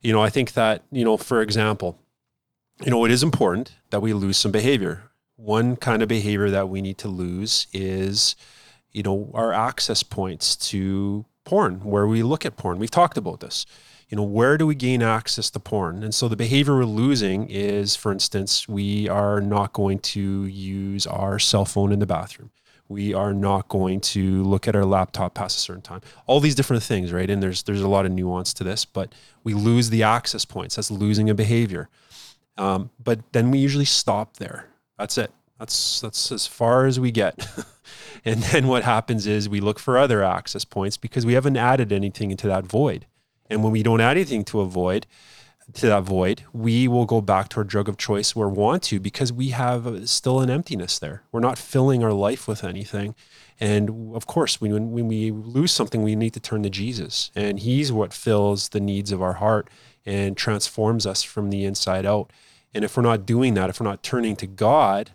you 0.00 0.12
know, 0.12 0.22
I 0.22 0.30
think 0.30 0.52
that, 0.52 0.82
you 0.90 1.04
know, 1.04 1.16
for 1.16 1.42
example, 1.42 1.98
you 2.84 2.90
know, 2.90 3.04
it 3.04 3.10
is 3.10 3.22
important 3.22 3.74
that 3.90 4.00
we 4.00 4.12
lose 4.12 4.36
some 4.36 4.52
behavior. 4.52 5.04
One 5.36 5.76
kind 5.76 6.02
of 6.02 6.08
behavior 6.08 6.50
that 6.50 6.68
we 6.68 6.82
need 6.82 6.98
to 6.98 7.08
lose 7.08 7.66
is, 7.72 8.36
you 8.92 9.02
know, 9.02 9.30
our 9.34 9.52
access 9.52 10.02
points 10.02 10.56
to 10.70 11.24
porn, 11.44 11.80
where 11.84 12.06
we 12.06 12.22
look 12.22 12.44
at 12.44 12.56
porn. 12.56 12.78
We've 12.78 12.90
talked 12.90 13.18
about 13.18 13.40
this. 13.40 13.66
You 14.08 14.16
know, 14.16 14.22
where 14.22 14.58
do 14.58 14.66
we 14.66 14.74
gain 14.74 15.02
access 15.02 15.50
to 15.50 15.60
porn? 15.60 16.02
And 16.02 16.14
so 16.14 16.28
the 16.28 16.36
behavior 16.36 16.76
we're 16.76 16.84
losing 16.84 17.48
is, 17.48 17.96
for 17.96 18.12
instance, 18.12 18.68
we 18.68 19.08
are 19.08 19.40
not 19.40 19.72
going 19.72 19.98
to 20.00 20.44
use 20.44 21.06
our 21.06 21.38
cell 21.38 21.64
phone 21.64 21.90
in 21.90 21.98
the 21.98 22.06
bathroom 22.06 22.50
we 22.88 23.14
are 23.14 23.32
not 23.32 23.68
going 23.68 24.00
to 24.00 24.42
look 24.44 24.68
at 24.68 24.76
our 24.76 24.84
laptop 24.84 25.34
past 25.34 25.56
a 25.56 25.60
certain 25.60 25.82
time. 25.82 26.00
All 26.26 26.40
these 26.40 26.54
different 26.54 26.82
things 26.82 27.12
right? 27.12 27.28
And 27.28 27.42
there's 27.42 27.62
there's 27.62 27.80
a 27.80 27.88
lot 27.88 28.06
of 28.06 28.12
nuance 28.12 28.52
to 28.54 28.64
this 28.64 28.84
but 28.84 29.14
we 29.42 29.54
lose 29.54 29.90
the 29.90 30.02
access 30.02 30.44
points. 30.44 30.76
That's 30.76 30.90
losing 30.90 31.30
a 31.30 31.34
behavior. 31.34 31.88
Um, 32.56 32.90
but 33.02 33.20
then 33.32 33.50
we 33.50 33.58
usually 33.58 33.84
stop 33.84 34.36
there. 34.36 34.68
That's 34.98 35.18
it. 35.18 35.32
That's 35.58 36.00
that's 36.00 36.30
as 36.30 36.46
far 36.46 36.86
as 36.86 37.00
we 37.00 37.10
get. 37.10 37.46
And 38.24 38.42
then 38.44 38.66
what 38.68 38.84
happens 38.84 39.26
is 39.26 39.48
we 39.48 39.60
look 39.60 39.78
for 39.78 39.98
other 39.98 40.22
access 40.22 40.64
points 40.64 40.96
because 40.96 41.26
we 41.26 41.34
haven't 41.34 41.56
added 41.56 41.92
anything 41.92 42.30
into 42.30 42.46
that 42.48 42.64
void. 42.64 43.06
And 43.50 43.62
when 43.62 43.72
we 43.72 43.82
don't 43.82 44.00
add 44.00 44.16
anything 44.16 44.44
to 44.46 44.60
a 44.60 44.66
void 44.66 45.06
to 45.72 45.86
that 45.86 46.02
void, 46.02 46.42
we 46.52 46.86
will 46.86 47.06
go 47.06 47.20
back 47.20 47.48
to 47.50 47.56
our 47.58 47.64
drug 47.64 47.88
of 47.88 47.96
choice 47.96 48.36
where 48.36 48.48
we 48.48 48.58
want 48.58 48.82
to 48.84 49.00
because 49.00 49.32
we 49.32 49.48
have 49.48 50.08
still 50.08 50.40
an 50.40 50.50
emptiness 50.50 50.98
there. 50.98 51.22
We're 51.32 51.40
not 51.40 51.58
filling 51.58 52.04
our 52.04 52.12
life 52.12 52.46
with 52.46 52.62
anything. 52.62 53.14
And 53.58 54.14
of 54.14 54.26
course, 54.26 54.60
when, 54.60 54.92
when 54.92 55.08
we 55.08 55.30
lose 55.30 55.72
something, 55.72 56.02
we 56.02 56.16
need 56.16 56.34
to 56.34 56.40
turn 56.40 56.62
to 56.64 56.70
Jesus. 56.70 57.30
And 57.34 57.60
He's 57.60 57.92
what 57.92 58.12
fills 58.12 58.70
the 58.70 58.80
needs 58.80 59.12
of 59.12 59.22
our 59.22 59.34
heart 59.34 59.68
and 60.04 60.36
transforms 60.36 61.06
us 61.06 61.22
from 61.22 61.50
the 61.50 61.64
inside 61.64 62.04
out. 62.04 62.30
And 62.74 62.84
if 62.84 62.96
we're 62.96 63.02
not 63.02 63.24
doing 63.24 63.54
that, 63.54 63.70
if 63.70 63.80
we're 63.80 63.88
not 63.88 64.02
turning 64.02 64.36
to 64.36 64.46
God, 64.46 65.12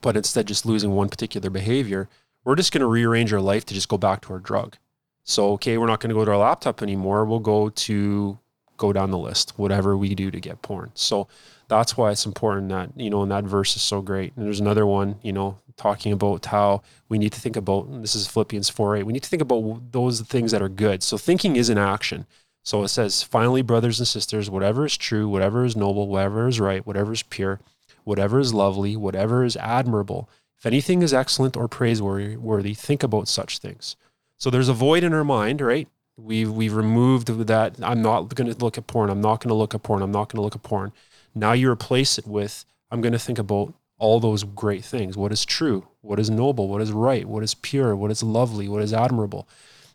but 0.00 0.16
instead 0.16 0.46
just 0.46 0.66
losing 0.66 0.92
one 0.92 1.08
particular 1.08 1.50
behavior, 1.50 2.08
we're 2.44 2.56
just 2.56 2.72
going 2.72 2.80
to 2.80 2.86
rearrange 2.86 3.32
our 3.32 3.40
life 3.40 3.66
to 3.66 3.74
just 3.74 3.88
go 3.88 3.98
back 3.98 4.22
to 4.22 4.32
our 4.32 4.38
drug. 4.38 4.76
So, 5.22 5.52
okay, 5.52 5.76
we're 5.76 5.86
not 5.86 6.00
going 6.00 6.08
to 6.08 6.14
go 6.14 6.24
to 6.24 6.30
our 6.30 6.38
laptop 6.38 6.82
anymore. 6.82 7.24
We'll 7.26 7.40
go 7.40 7.68
to 7.68 8.38
go 8.78 8.92
down 8.92 9.10
the 9.10 9.18
list, 9.18 9.52
whatever 9.58 9.96
we 9.96 10.14
do 10.14 10.30
to 10.30 10.40
get 10.40 10.62
porn. 10.62 10.90
So 10.94 11.28
that's 11.68 11.96
why 11.96 12.10
it's 12.10 12.24
important 12.24 12.70
that, 12.70 12.90
you 12.96 13.10
know, 13.10 13.22
and 13.22 13.30
that 13.30 13.44
verse 13.44 13.76
is 13.76 13.82
so 13.82 14.00
great. 14.00 14.32
And 14.34 14.46
there's 14.46 14.60
another 14.60 14.86
one, 14.86 15.16
you 15.22 15.32
know, 15.32 15.58
talking 15.76 16.12
about 16.12 16.46
how 16.46 16.82
we 17.08 17.18
need 17.18 17.32
to 17.32 17.40
think 17.40 17.56
about, 17.56 18.00
this 18.00 18.14
is 18.14 18.26
Philippians 18.26 18.70
4 18.70 18.96
8, 18.96 19.02
we 19.02 19.12
need 19.12 19.22
to 19.22 19.28
think 19.28 19.42
about 19.42 19.92
those 19.92 20.22
things 20.22 20.50
that 20.52 20.62
are 20.62 20.68
good. 20.70 21.02
So 21.02 21.18
thinking 21.18 21.56
is 21.56 21.68
an 21.68 21.78
action. 21.78 22.26
So 22.64 22.82
it 22.82 22.88
says, 22.88 23.22
finally, 23.22 23.62
brothers 23.62 23.98
and 23.98 24.08
sisters, 24.08 24.50
whatever 24.50 24.86
is 24.86 24.96
true, 24.96 25.28
whatever 25.28 25.64
is 25.64 25.76
noble, 25.76 26.08
whatever 26.08 26.48
is 26.48 26.58
right, 26.58 26.86
whatever 26.86 27.12
is 27.12 27.22
pure, 27.22 27.60
whatever 28.04 28.40
is 28.40 28.54
lovely, 28.54 28.96
whatever 28.96 29.44
is 29.44 29.56
admirable, 29.56 30.28
if 30.58 30.66
anything 30.66 31.02
is 31.02 31.14
excellent 31.14 31.56
or 31.56 31.68
praiseworthy, 31.68 32.74
think 32.74 33.02
about 33.02 33.28
such 33.28 33.58
things. 33.58 33.96
So 34.38 34.50
there's 34.50 34.68
a 34.68 34.74
void 34.74 35.04
in 35.04 35.12
our 35.12 35.24
mind, 35.24 35.60
right? 35.60 35.88
We've 36.18 36.50
we've 36.50 36.74
removed 36.74 37.28
that. 37.28 37.76
I'm 37.82 38.02
not 38.02 38.34
going 38.34 38.52
to 38.52 38.58
look 38.58 38.76
at 38.76 38.86
porn. 38.86 39.08
I'm 39.08 39.20
not 39.20 39.40
going 39.40 39.50
to 39.50 39.54
look 39.54 39.74
at 39.74 39.82
porn. 39.82 40.02
I'm 40.02 40.10
not 40.10 40.28
going 40.28 40.38
to 40.38 40.42
look 40.42 40.56
at 40.56 40.62
porn. 40.62 40.92
Now 41.34 41.52
you 41.52 41.70
replace 41.70 42.18
it 42.18 42.26
with 42.26 42.64
I'm 42.90 43.00
going 43.00 43.12
to 43.12 43.18
think 43.18 43.38
about 43.38 43.74
all 43.98 44.20
those 44.20 44.44
great 44.44 44.84
things. 44.84 45.16
What 45.16 45.32
is 45.32 45.44
true? 45.44 45.86
What 46.00 46.18
is 46.18 46.30
noble? 46.30 46.68
What 46.68 46.80
is 46.80 46.92
right? 46.92 47.26
What 47.26 47.42
is 47.42 47.54
pure? 47.54 47.94
What 47.94 48.10
is 48.10 48.22
lovely? 48.22 48.68
What 48.68 48.82
is 48.82 48.92
admirable? 48.92 49.48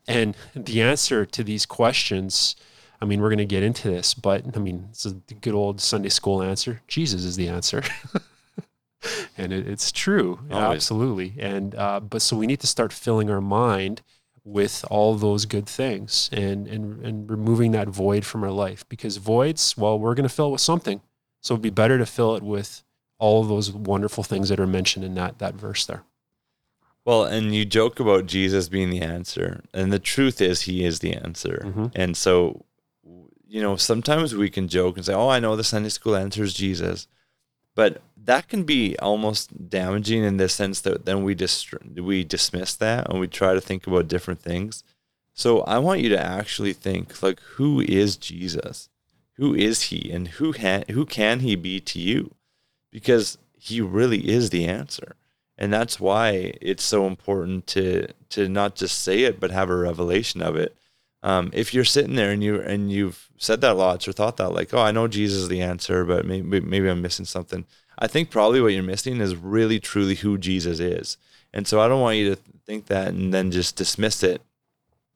And 0.07 0.35
the 0.53 0.81
answer 0.81 1.25
to 1.25 1.43
these 1.43 1.65
questions, 1.65 2.55
I 3.01 3.05
mean, 3.05 3.21
we're 3.21 3.29
going 3.29 3.37
to 3.37 3.45
get 3.45 3.63
into 3.63 3.89
this, 3.89 4.13
but 4.13 4.55
I 4.55 4.59
mean, 4.59 4.87
it's 4.91 5.05
a 5.05 5.11
good 5.11 5.53
old 5.53 5.79
Sunday 5.79 6.09
school 6.09 6.41
answer. 6.41 6.81
Jesus 6.87 7.23
is 7.23 7.37
the 7.37 7.47
answer. 7.47 7.83
and 9.37 9.53
it, 9.53 9.67
it's 9.67 9.91
true. 9.91 10.39
Always. 10.51 10.75
Absolutely. 10.77 11.33
And, 11.39 11.73
uh, 11.75 12.01
but 12.01 12.21
so 12.21 12.35
we 12.35 12.47
need 12.47 12.59
to 12.59 12.67
start 12.67 12.91
filling 12.91 13.29
our 13.29 13.41
mind 13.41 14.01
with 14.45 14.83
all 14.89 15.15
those 15.15 15.45
good 15.45 15.67
things 15.67 16.29
and, 16.33 16.67
and, 16.67 17.05
and 17.05 17.29
removing 17.29 17.71
that 17.71 17.87
void 17.87 18.25
from 18.25 18.43
our 18.43 18.51
life 18.51 18.87
because 18.89 19.17
voids, 19.17 19.77
well, 19.77 19.97
we're 19.97 20.15
going 20.15 20.27
to 20.27 20.33
fill 20.33 20.47
it 20.47 20.51
with 20.51 20.61
something. 20.61 21.01
So 21.41 21.53
it'd 21.53 21.61
be 21.61 21.69
better 21.69 21.97
to 21.97 22.05
fill 22.05 22.35
it 22.35 22.43
with 22.43 22.83
all 23.19 23.41
of 23.41 23.47
those 23.47 23.71
wonderful 23.71 24.23
things 24.23 24.49
that 24.49 24.59
are 24.59 24.67
mentioned 24.67 25.05
in 25.05 25.15
that, 25.15 25.39
that 25.39 25.55
verse 25.55 25.85
there. 25.85 26.03
Well, 27.05 27.25
and 27.25 27.53
you 27.53 27.65
joke 27.65 27.99
about 27.99 28.27
Jesus 28.27 28.69
being 28.69 28.89
the 28.89 29.01
answer, 29.01 29.63
and 29.73 29.91
the 29.91 29.99
truth 29.99 30.39
is, 30.39 30.61
he 30.61 30.85
is 30.85 30.99
the 30.99 31.13
answer. 31.13 31.61
Mm-hmm. 31.65 31.87
And 31.95 32.15
so, 32.15 32.63
you 33.45 33.61
know, 33.61 33.75
sometimes 33.75 34.33
we 34.33 34.49
can 34.49 34.69
joke 34.69 34.95
and 34.95 35.05
say, 35.05 35.13
"Oh, 35.13 35.27
I 35.27 35.39
know 35.39 35.57
the 35.57 35.65
Sunday 35.65 35.89
school 35.89 36.15
answer 36.15 36.43
is 36.43 36.53
Jesus," 36.53 37.07
but 37.75 38.01
that 38.25 38.47
can 38.47 38.63
be 38.63 38.97
almost 38.99 39.69
damaging 39.69 40.23
in 40.23 40.37
the 40.37 40.49
sense 40.49 40.81
that 40.81 41.05
then 41.05 41.23
we 41.23 41.35
we 41.95 42.23
dismiss 42.23 42.75
that 42.75 43.09
and 43.09 43.19
we 43.19 43.27
try 43.27 43.53
to 43.53 43.61
think 43.61 43.85
about 43.85 44.07
different 44.07 44.41
things. 44.41 44.83
So 45.33 45.61
I 45.61 45.79
want 45.79 46.01
you 46.01 46.09
to 46.09 46.23
actually 46.23 46.73
think 46.73 47.21
like 47.21 47.39
who 47.55 47.81
is 47.81 48.17
Jesus? 48.17 48.89
Who 49.37 49.53
is 49.55 49.83
he 49.83 50.11
and 50.11 50.27
who 50.27 50.53
can 50.53 50.85
who 50.91 51.05
can 51.05 51.39
he 51.39 51.55
be 51.55 51.79
to 51.81 51.99
you? 51.99 52.35
Because 52.91 53.37
he 53.57 53.81
really 53.81 54.29
is 54.29 54.49
the 54.49 54.65
answer. 54.67 55.15
And 55.57 55.71
that's 55.71 55.99
why 55.99 56.53
it's 56.61 56.83
so 56.83 57.07
important 57.07 57.67
to 57.67 58.07
to 58.29 58.47
not 58.47 58.75
just 58.75 58.99
say 58.99 59.23
it 59.23 59.39
but 59.39 59.51
have 59.51 59.69
a 59.69 59.75
revelation 59.75 60.41
of 60.41 60.55
it. 60.55 60.75
Um, 61.23 61.51
if 61.53 61.73
you're 61.73 61.85
sitting 61.85 62.15
there 62.15 62.31
and 62.31 62.43
you 62.43 62.61
and 62.61 62.91
you've 62.91 63.29
said 63.37 63.61
that 63.61 63.75
lots 63.75 64.07
or 64.07 64.11
thought 64.11 64.37
that 64.37 64.49
like, 64.49 64.73
oh, 64.73 64.81
I 64.81 64.91
know 64.91 65.07
Jesus 65.07 65.43
is 65.43 65.47
the 65.49 65.61
answer, 65.61 66.05
but 66.05 66.25
maybe 66.25 66.59
maybe 66.61 66.87
I'm 66.87 67.01
missing 67.01 67.25
something. 67.25 67.65
I 68.03 68.07
think 68.07 68.29
probably 68.29 68.59
what 68.59 68.73
you're 68.73 68.83
missing 68.83 69.21
is 69.21 69.33
really 69.33 69.79
truly 69.79 70.15
who 70.15 70.37
Jesus 70.37 70.81
is. 70.81 71.15
And 71.53 71.65
so 71.65 71.79
I 71.79 71.87
don't 71.87 72.01
want 72.01 72.17
you 72.17 72.35
to 72.35 72.41
think 72.65 72.87
that 72.87 73.07
and 73.07 73.33
then 73.33 73.49
just 73.49 73.77
dismiss 73.77 74.23
it 74.23 74.41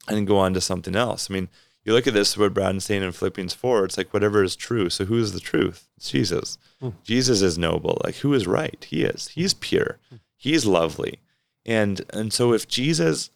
and 0.08 0.26
go 0.26 0.38
on 0.38 0.54
to 0.54 0.62
something 0.62 0.96
else. 0.96 1.30
I 1.30 1.34
mean, 1.34 1.50
you 1.84 1.92
look 1.92 2.08
at 2.08 2.14
this, 2.14 2.38
what 2.38 2.54
Braden's 2.54 2.86
saying 2.86 3.04
in 3.04 3.12
Philippians 3.12 3.54
4, 3.54 3.84
it's 3.84 3.98
like 3.98 4.14
whatever 4.14 4.42
is 4.42 4.56
true. 4.56 4.90
So 4.90 5.04
who 5.04 5.18
is 5.18 5.34
the 5.34 5.42
truth? 5.42 5.90
It's 5.98 6.12
Jesus. 6.12 6.58
Hmm. 6.80 6.92
Jesus 7.04 7.42
is 7.42 7.58
noble. 7.58 8.00
Like 8.06 8.16
who 8.16 8.34
is 8.34 8.48
right? 8.48 8.82
He 8.90 9.04
is. 9.04 9.28
He's 9.30 9.54
pure. 9.54 9.98
He's 10.38 10.66
lovely. 10.66 11.20
And 11.66 12.06
and 12.12 12.32
so 12.32 12.54
if 12.54 12.70
Jesus 12.70 13.32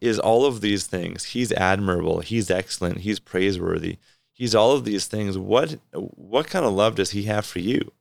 is 0.00 0.18
all 0.18 0.46
of 0.46 0.62
these 0.62 0.86
things, 0.86 1.24
he's 1.24 1.52
admirable, 1.52 2.20
he's 2.20 2.50
excellent, 2.50 2.98
he's 2.98 3.18
praiseworthy, 3.18 3.98
he's 4.32 4.54
all 4.54 4.72
of 4.72 4.86
these 4.86 5.06
things, 5.06 5.36
what 5.36 5.76
what 5.92 6.46
kind 6.46 6.64
of 6.64 6.72
love 6.72 6.94
does 6.94 7.10
he 7.10 7.24
have 7.24 7.44
for 7.44 7.58
you? 7.58 7.92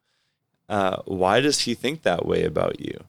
Uh, 0.70 1.02
why 1.06 1.42
does 1.42 1.62
he 1.62 1.74
think 1.74 2.04
that 2.04 2.26
way 2.26 2.44
about 2.44 2.80
you? 2.80 3.04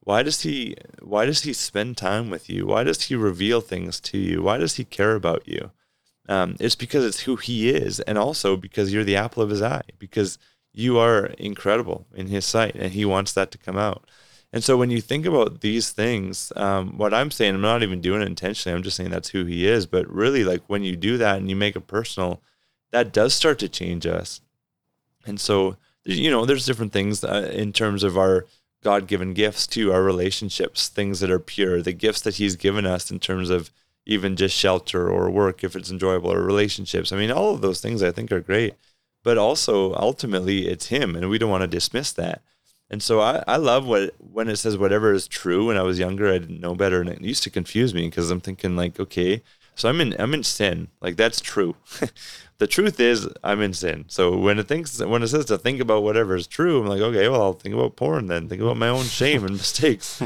Why 0.00 0.22
does 0.22 0.42
he 0.42 0.76
why 1.00 1.24
does 1.26 1.42
he 1.42 1.52
spend 1.52 1.96
time 1.96 2.30
with 2.30 2.50
you? 2.50 2.66
Why 2.66 2.82
does 2.82 3.02
he 3.02 3.14
reveal 3.14 3.60
things 3.60 4.00
to 4.00 4.18
you? 4.18 4.42
Why 4.42 4.58
does 4.58 4.76
he 4.76 4.84
care 4.84 5.14
about 5.14 5.46
you? 5.46 5.70
Um, 6.28 6.56
it's 6.58 6.74
because 6.74 7.04
it's 7.04 7.20
who 7.20 7.36
he 7.36 7.70
is, 7.70 8.00
and 8.00 8.18
also 8.18 8.56
because 8.56 8.92
you're 8.92 9.04
the 9.04 9.16
apple 9.16 9.42
of 9.42 9.50
his 9.50 9.62
eye, 9.62 9.82
because 9.98 10.38
you 10.72 10.98
are 10.98 11.26
incredible 11.38 12.06
in 12.14 12.28
his 12.28 12.44
sight, 12.44 12.74
and 12.74 12.92
he 12.92 13.04
wants 13.04 13.32
that 13.34 13.50
to 13.52 13.58
come 13.58 13.76
out. 13.76 14.04
And 14.54 14.62
so 14.62 14.76
when 14.76 14.90
you 14.90 15.00
think 15.00 15.26
about 15.26 15.62
these 15.62 15.90
things, 15.90 16.52
um, 16.54 16.96
what 16.96 17.12
I'm 17.12 17.32
saying, 17.32 17.56
I'm 17.56 17.60
not 17.60 17.82
even 17.82 18.00
doing 18.00 18.22
it 18.22 18.28
intentionally. 18.28 18.76
I'm 18.76 18.84
just 18.84 18.96
saying 18.96 19.10
that's 19.10 19.30
who 19.30 19.44
he 19.44 19.66
is. 19.66 19.84
But 19.84 20.08
really, 20.08 20.44
like 20.44 20.62
when 20.68 20.84
you 20.84 20.94
do 20.94 21.18
that 21.18 21.38
and 21.38 21.50
you 21.50 21.56
make 21.56 21.74
it 21.74 21.88
personal, 21.88 22.40
that 22.92 23.12
does 23.12 23.34
start 23.34 23.58
to 23.58 23.68
change 23.68 24.06
us. 24.06 24.40
And 25.26 25.40
so, 25.40 25.76
you 26.04 26.30
know, 26.30 26.44
there's 26.44 26.66
different 26.66 26.92
things 26.92 27.24
uh, 27.24 27.50
in 27.52 27.72
terms 27.72 28.02
of 28.02 28.18
our 28.18 28.46
God 28.82 29.06
given 29.06 29.32
gifts 29.32 29.66
to 29.68 29.92
our 29.92 30.02
relationships, 30.02 30.88
things 30.88 31.20
that 31.20 31.30
are 31.30 31.38
pure, 31.38 31.80
the 31.80 31.92
gifts 31.92 32.20
that 32.22 32.36
He's 32.36 32.56
given 32.56 32.86
us 32.86 33.10
in 33.10 33.18
terms 33.18 33.50
of 33.50 33.70
even 34.06 34.36
just 34.36 34.54
shelter 34.56 35.08
or 35.08 35.30
work 35.30 35.64
if 35.64 35.74
it's 35.74 35.90
enjoyable 35.90 36.30
or 36.30 36.42
relationships. 36.42 37.10
I 37.10 37.16
mean, 37.16 37.30
all 37.30 37.54
of 37.54 37.62
those 37.62 37.80
things 37.80 38.02
I 38.02 38.12
think 38.12 38.30
are 38.30 38.40
great, 38.40 38.74
but 39.22 39.38
also 39.38 39.94
ultimately 39.94 40.68
it's 40.68 40.88
Him, 40.88 41.16
and 41.16 41.30
we 41.30 41.38
don't 41.38 41.50
want 41.50 41.62
to 41.62 41.66
dismiss 41.66 42.12
that. 42.12 42.42
And 42.90 43.02
so 43.02 43.20
I, 43.20 43.42
I 43.48 43.56
love 43.56 43.86
what 43.86 44.14
when 44.18 44.48
it 44.48 44.56
says 44.56 44.76
whatever 44.76 45.14
is 45.14 45.26
true. 45.26 45.66
When 45.66 45.78
I 45.78 45.82
was 45.82 45.98
younger, 45.98 46.28
I 46.28 46.38
didn't 46.38 46.60
know 46.60 46.74
better, 46.74 47.00
and 47.00 47.08
it 47.08 47.22
used 47.22 47.42
to 47.44 47.50
confuse 47.50 47.94
me 47.94 48.06
because 48.06 48.30
I'm 48.30 48.40
thinking 48.40 48.76
like, 48.76 49.00
okay, 49.00 49.42
so 49.76 49.88
I'm 49.88 50.00
in 50.00 50.14
I'm 50.18 50.34
in 50.34 50.42
sin, 50.42 50.88
like 51.00 51.16
that's 51.16 51.40
true. 51.40 51.76
the 52.58 52.66
truth 52.66 53.00
is 53.00 53.28
I'm 53.42 53.60
in 53.60 53.72
sin. 53.72 54.04
So 54.08 54.36
when 54.36 54.58
it 54.58 54.68
thinks 54.68 55.00
when 55.00 55.22
it 55.22 55.28
says 55.28 55.46
to 55.46 55.58
think 55.58 55.80
about 55.80 56.02
whatever 56.02 56.36
is 56.36 56.46
true, 56.46 56.80
I'm 56.80 56.86
like, 56.86 57.00
okay, 57.00 57.28
well 57.28 57.42
I'll 57.42 57.52
think 57.54 57.74
about 57.74 57.96
porn 57.96 58.26
then, 58.26 58.48
think 58.48 58.62
about 58.62 58.76
my 58.76 58.88
own 58.88 59.04
shame 59.04 59.44
and 59.44 59.52
mistakes. 59.56 60.22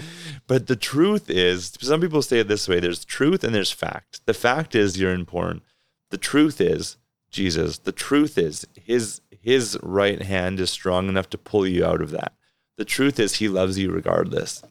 but 0.46 0.66
the 0.66 0.76
truth 0.76 1.30
is, 1.30 1.72
some 1.80 2.00
people 2.00 2.22
say 2.22 2.40
it 2.40 2.48
this 2.48 2.68
way: 2.68 2.80
there's 2.80 3.04
truth 3.04 3.44
and 3.44 3.54
there's 3.54 3.72
fact. 3.72 4.24
The 4.26 4.34
fact 4.34 4.74
is 4.74 5.00
you're 5.00 5.14
in 5.14 5.26
porn. 5.26 5.62
The 6.10 6.18
truth 6.18 6.60
is 6.60 6.96
Jesus. 7.30 7.78
The 7.78 7.92
truth 7.92 8.38
is 8.38 8.66
his 8.74 9.20
his 9.30 9.78
right 9.82 10.22
hand 10.22 10.60
is 10.60 10.70
strong 10.70 11.08
enough 11.08 11.30
to 11.30 11.38
pull 11.38 11.66
you 11.66 11.84
out 11.84 12.02
of 12.02 12.10
that. 12.10 12.34
The 12.76 12.84
truth 12.84 13.18
is 13.18 13.36
he 13.36 13.48
loves 13.48 13.78
you 13.78 13.90
regardless. 13.90 14.62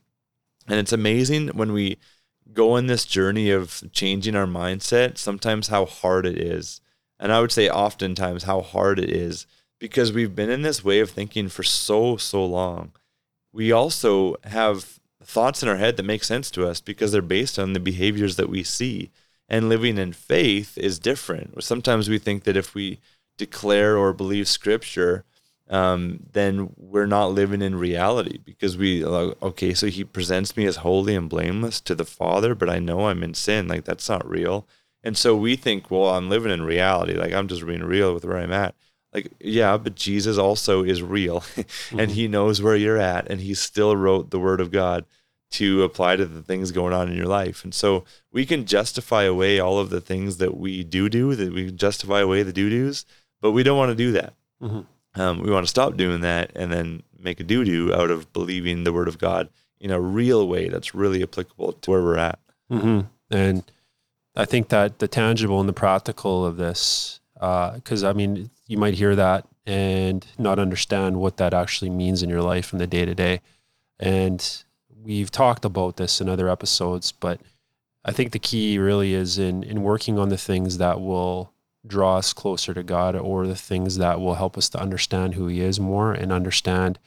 And 0.68 0.80
it's 0.80 0.94
amazing 0.94 1.50
when 1.50 1.72
we 1.72 1.98
go 2.54 2.72
on 2.72 2.88
this 2.88 3.06
journey 3.06 3.50
of 3.50 3.84
changing 3.92 4.36
our 4.36 4.46
mindset, 4.46 5.18
sometimes 5.18 5.68
how 5.68 5.86
hard 5.86 6.26
it 6.26 6.38
is 6.38 6.82
and 7.20 7.32
I 7.32 7.40
would 7.42 7.52
say 7.52 7.70
oftentimes 7.70 8.44
how 8.44 8.62
hard 8.62 9.00
it 9.00 9.10
is 9.10 9.48
because 9.80 10.12
we've 10.12 10.36
been 10.36 10.50
in 10.50 10.62
this 10.62 10.84
way 10.84 11.00
of 11.00 11.10
thinking 11.10 11.50
for 11.50 11.64
so, 11.64 12.18
so 12.18 12.46
long. 12.46 12.92
We 13.52 13.72
also 13.72 14.36
have 14.44 15.00
thoughts 15.24 15.64
in 15.64 15.70
our 15.70 15.78
head 15.78 15.98
that 15.98 16.04
make 16.04 16.24
sense 16.24 16.52
to 16.52 16.68
us 16.68 16.80
because 16.80 17.12
they're 17.12 17.22
based 17.22 17.58
on 17.58 17.74
the 17.74 17.80
behaviors 17.80 18.36
that 18.36 18.50
we 18.50 18.64
see. 18.64 19.12
And 19.50 19.70
living 19.70 19.98
in 19.98 20.14
faith 20.14 20.78
is 20.78 21.00
different. 21.00 21.64
Sometimes 21.64 22.10
we 22.10 22.20
think 22.20 22.44
that 22.44 22.58
if 22.58 22.76
we 22.76 23.00
declare 23.38 23.98
or 23.98 24.14
believe 24.14 24.48
scripture, 24.48 25.24
um, 25.70 26.22
then 26.32 26.74
we're 26.78 27.08
not 27.08 27.32
living 27.32 27.62
in 27.62 27.76
reality 27.76 28.40
because 28.44 28.78
we, 28.78 29.04
like, 29.04 29.42
okay, 29.42 29.74
so 29.74 29.88
he 29.88 30.04
presents 30.04 30.56
me 30.56 30.66
as 30.66 30.78
holy 30.78 31.16
and 31.16 31.30
blameless 31.30 31.82
to 31.82 31.96
the 31.96 32.06
Father, 32.06 32.56
but 32.56 32.70
I 32.70 32.80
know 32.80 33.08
I'm 33.08 33.24
in 33.24 33.34
sin. 33.34 33.68
Like 33.68 33.84
that's 33.84 34.08
not 34.08 34.28
real. 34.28 34.68
And 35.04 35.18
so 35.18 35.36
we 35.36 35.56
think, 35.56 35.92
well, 35.92 36.16
I'm 36.16 36.30
living 36.30 36.52
in 36.52 36.64
reality. 36.64 37.14
Like 37.14 37.34
I'm 37.34 37.48
just 37.48 37.66
being 37.66 37.84
real 37.84 38.14
with 38.14 38.26
where 38.26 38.38
I'm 38.38 38.52
at. 38.52 38.76
Like, 39.14 39.32
yeah, 39.40 39.78
but 39.78 39.96
Jesus 39.96 40.38
also 40.38 40.84
is 40.84 41.02
real 41.02 41.44
and 41.56 41.66
mm-hmm. 41.66 42.12
he 42.12 42.28
knows 42.28 42.62
where 42.62 42.76
you're 42.76 42.98
at 42.98 43.28
and 43.30 43.42
he 43.42 43.54
still 43.54 43.96
wrote 43.96 44.32
the 44.32 44.40
word 44.40 44.62
of 44.62 44.72
God 44.72 45.06
to 45.50 45.84
apply 45.84 46.18
to 46.18 46.26
the 46.26 46.42
things 46.42 46.72
going 46.72 46.94
on 46.94 47.10
in 47.10 47.16
your 47.16 47.26
life. 47.26 47.64
And 47.64 47.74
so 47.74 48.04
we 48.32 48.46
can 48.46 48.66
justify 48.66 49.24
away 49.24 49.60
all 49.60 49.80
of 49.80 49.90
the 49.90 50.02
things 50.02 50.38
that 50.38 50.58
we 50.58 50.84
do 50.84 51.08
do, 51.08 51.36
that 51.36 51.54
we 51.54 51.72
justify 51.72 52.20
away 52.20 52.44
the 52.44 52.52
do 52.52 52.70
do's, 52.70 53.06
but 53.42 53.52
we 53.52 53.64
don't 53.64 53.78
want 53.78 53.90
to 53.90 53.96
do 53.96 54.12
that. 54.12 54.34
Mm-hmm. 54.62 54.82
Um, 55.18 55.42
we 55.42 55.52
want 55.52 55.66
to 55.66 55.70
stop 55.70 55.98
doing 55.98 56.22
that 56.22 56.52
and 56.56 56.72
then 56.72 57.04
make 57.20 57.40
a 57.40 57.44
do 57.44 57.66
do 57.66 57.94
out 57.94 58.12
of 58.12 58.32
believing 58.34 58.84
the 58.84 58.94
word 58.94 59.08
of 59.08 59.18
God 59.18 59.50
in 59.80 59.92
a 59.92 60.00
real 60.00 60.48
way 60.48 60.70
that's 60.70 60.96
really 60.96 61.24
applicable 61.24 61.74
to 61.74 61.92
where 61.92 62.02
we're 62.02 62.18
at. 62.18 62.40
Mm-hmm. 62.72 63.02
And 63.32 63.64
I 64.36 64.46
think 64.46 64.70
that 64.70 65.00
the 65.00 65.08
tangible 65.08 65.60
and 65.60 65.68
the 65.68 65.74
practical 65.74 66.46
of 66.46 66.58
this, 66.58 67.20
because 67.34 68.04
uh, 68.04 68.10
I 68.10 68.14
mean, 68.14 68.50
you 68.68 68.78
might 68.78 68.94
hear 68.94 69.16
that 69.16 69.48
and 69.66 70.26
not 70.38 70.60
understand 70.60 71.20
what 71.20 71.38
that 71.38 71.54
actually 71.54 71.90
means 71.90 72.24
in 72.24 72.30
your 72.30 72.42
life 72.42 72.72
in 72.72 72.80
the 72.80 72.88
day 72.88 73.06
to 73.06 73.16
day. 73.16 73.42
And 74.00 74.64
we've 75.04 75.32
talked 75.32 75.66
about 75.66 75.98
this 75.98 76.22
in 76.22 76.30
other 76.30 76.50
episodes, 76.50 77.12
but 77.12 77.42
I 78.06 78.12
think 78.12 78.32
the 78.32 78.40
key 78.40 78.78
really 78.78 79.14
is 79.14 79.38
in 79.38 79.64
in 79.64 79.84
working 79.84 80.18
on 80.18 80.30
the 80.30 80.38
things 80.38 80.78
that 80.78 81.02
will 81.02 81.52
draw 81.88 82.18
us 82.18 82.34
closer 82.34 82.74
to 82.74 82.84
God 82.84 83.16
or 83.16 83.48
the 83.48 83.56
things 83.56 83.98
that 83.98 84.20
will 84.20 84.36
help 84.36 84.58
us 84.58 84.70
to 84.70 84.80
understand 84.80 85.36
who 85.36 85.48
He 85.48 85.62
is 85.62 85.80
more 85.80 86.12
and 86.14 86.32
understand 86.32 87.00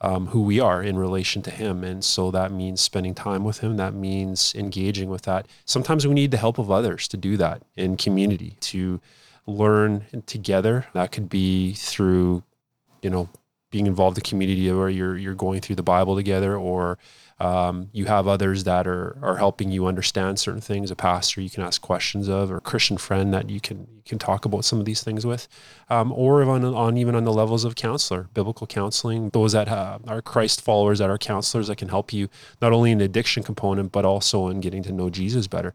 um, 0.00 0.28
who 0.28 0.42
we 0.42 0.58
are 0.58 0.82
in 0.82 0.98
relation 0.98 1.42
to 1.42 1.50
him. 1.50 1.84
And 1.84 2.02
so 2.04 2.30
that 2.30 2.52
means 2.52 2.80
spending 2.80 3.14
time 3.14 3.44
with 3.44 3.58
him. 3.58 3.76
That 3.76 3.94
means 3.94 4.54
engaging 4.54 5.10
with 5.10 5.22
that. 5.22 5.46
Sometimes 5.64 6.06
we 6.06 6.14
need 6.14 6.30
the 6.30 6.38
help 6.38 6.58
of 6.58 6.70
others 6.70 7.06
to 7.08 7.16
do 7.16 7.36
that 7.36 7.62
in 7.76 7.96
community, 7.96 8.56
to 8.60 9.00
learn 9.46 10.06
together. 10.26 10.86
That 10.94 11.12
could 11.12 11.28
be 11.28 11.74
through, 11.74 12.42
you 13.02 13.10
know, 13.10 13.28
being 13.70 13.86
involved 13.86 14.18
in 14.18 14.22
community 14.22 14.72
where 14.72 14.88
you're 14.88 15.16
you're 15.16 15.34
going 15.34 15.60
through 15.60 15.76
the 15.76 15.82
Bible 15.82 16.16
together 16.16 16.56
or 16.56 16.98
um, 17.40 17.88
you 17.92 18.04
have 18.04 18.28
others 18.28 18.64
that 18.64 18.86
are 18.86 19.16
are 19.22 19.36
helping 19.36 19.70
you 19.70 19.86
understand 19.86 20.38
certain 20.38 20.60
things. 20.60 20.90
A 20.90 20.96
pastor 20.96 21.40
you 21.40 21.48
can 21.48 21.62
ask 21.62 21.80
questions 21.80 22.28
of, 22.28 22.52
or 22.52 22.58
a 22.58 22.60
Christian 22.60 22.98
friend 22.98 23.32
that 23.32 23.48
you 23.48 23.60
can 23.60 23.78
you 23.78 24.02
can 24.04 24.18
talk 24.18 24.44
about 24.44 24.64
some 24.64 24.78
of 24.78 24.84
these 24.84 25.02
things 25.02 25.24
with, 25.24 25.48
um, 25.88 26.12
or 26.12 26.42
on, 26.42 26.64
on 26.64 26.96
even 26.98 27.14
on 27.14 27.24
the 27.24 27.32
levels 27.32 27.64
of 27.64 27.74
counselor, 27.74 28.28
biblical 28.34 28.66
counseling. 28.66 29.30
Those 29.30 29.52
that 29.52 29.68
uh, 29.68 29.98
are 30.06 30.20
Christ 30.20 30.60
followers, 30.60 30.98
that 30.98 31.08
are 31.08 31.18
counselors 31.18 31.68
that 31.68 31.76
can 31.76 31.88
help 31.88 32.12
you 32.12 32.28
not 32.60 32.72
only 32.72 32.90
in 32.90 32.98
the 32.98 33.06
addiction 33.06 33.42
component 33.42 33.90
but 33.90 34.04
also 34.04 34.48
in 34.48 34.60
getting 34.60 34.82
to 34.82 34.92
know 34.92 35.08
Jesus 35.08 35.46
better. 35.46 35.72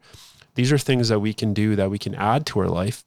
These 0.54 0.72
are 0.72 0.78
things 0.78 1.08
that 1.08 1.20
we 1.20 1.34
can 1.34 1.52
do 1.52 1.76
that 1.76 1.90
we 1.90 1.98
can 1.98 2.14
add 2.14 2.46
to 2.46 2.60
our 2.60 2.68
life 2.68 3.04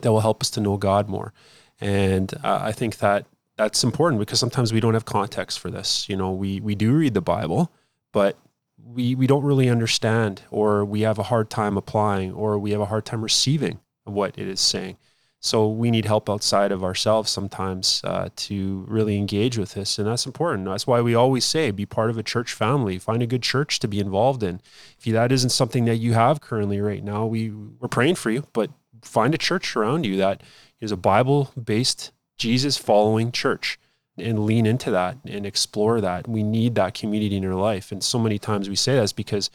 that 0.00 0.12
will 0.12 0.20
help 0.20 0.42
us 0.42 0.50
to 0.50 0.60
know 0.60 0.76
God 0.76 1.08
more. 1.08 1.32
And 1.80 2.32
uh, 2.42 2.60
I 2.62 2.72
think 2.72 2.98
that 2.98 3.26
that's 3.56 3.84
important 3.84 4.20
because 4.20 4.40
sometimes 4.40 4.72
we 4.72 4.80
don't 4.80 4.94
have 4.94 5.04
context 5.04 5.58
for 5.58 5.70
this. 5.70 6.08
You 6.08 6.16
know, 6.16 6.32
we 6.32 6.60
we 6.60 6.74
do 6.74 6.92
read 6.92 7.14
the 7.14 7.20
Bible, 7.20 7.72
but 8.12 8.36
we 8.82 9.14
we 9.14 9.26
don't 9.26 9.44
really 9.44 9.68
understand 9.68 10.42
or 10.50 10.84
we 10.84 11.02
have 11.02 11.18
a 11.18 11.24
hard 11.24 11.50
time 11.50 11.76
applying 11.76 12.32
or 12.32 12.58
we 12.58 12.72
have 12.72 12.80
a 12.80 12.86
hard 12.86 13.04
time 13.04 13.22
receiving 13.22 13.80
what 14.04 14.38
it 14.38 14.48
is 14.48 14.60
saying. 14.60 14.96
So 15.40 15.68
we 15.68 15.90
need 15.90 16.06
help 16.06 16.30
outside 16.30 16.72
of 16.72 16.82
ourselves 16.82 17.30
sometimes 17.30 18.00
uh, 18.02 18.30
to 18.34 18.86
really 18.88 19.18
engage 19.18 19.58
with 19.58 19.74
this, 19.74 19.98
and 19.98 20.08
that's 20.08 20.24
important. 20.24 20.64
That's 20.64 20.86
why 20.86 21.02
we 21.02 21.14
always 21.14 21.44
say, 21.44 21.70
be 21.70 21.84
part 21.84 22.08
of 22.08 22.16
a 22.16 22.22
church 22.22 22.54
family. 22.54 22.98
Find 22.98 23.22
a 23.22 23.26
good 23.26 23.42
church 23.42 23.78
to 23.80 23.88
be 23.88 24.00
involved 24.00 24.42
in. 24.42 24.62
If 24.98 25.12
that 25.12 25.32
isn't 25.32 25.50
something 25.50 25.84
that 25.84 25.96
you 25.96 26.14
have 26.14 26.40
currently 26.40 26.80
right 26.80 27.04
now, 27.04 27.26
we 27.26 27.50
we're 27.50 27.88
praying 27.88 28.14
for 28.14 28.30
you, 28.30 28.44
but 28.54 28.70
find 29.02 29.34
a 29.34 29.38
church 29.38 29.76
around 29.76 30.06
you 30.06 30.16
that 30.16 30.42
is 30.80 30.90
a 30.90 30.96
Bible-based 30.96 32.10
Jesus 32.38 32.76
following 32.76 33.32
church 33.32 33.78
and 34.16 34.44
lean 34.46 34.66
into 34.66 34.90
that 34.90 35.18
and 35.24 35.44
explore 35.44 36.00
that. 36.00 36.28
We 36.28 36.42
need 36.42 36.74
that 36.76 36.94
community 36.94 37.36
in 37.36 37.44
our 37.44 37.54
life. 37.54 37.90
And 37.90 38.02
so 38.02 38.18
many 38.18 38.38
times 38.38 38.68
we 38.68 38.76
say 38.76 38.96
that's 38.96 39.12
because 39.12 39.50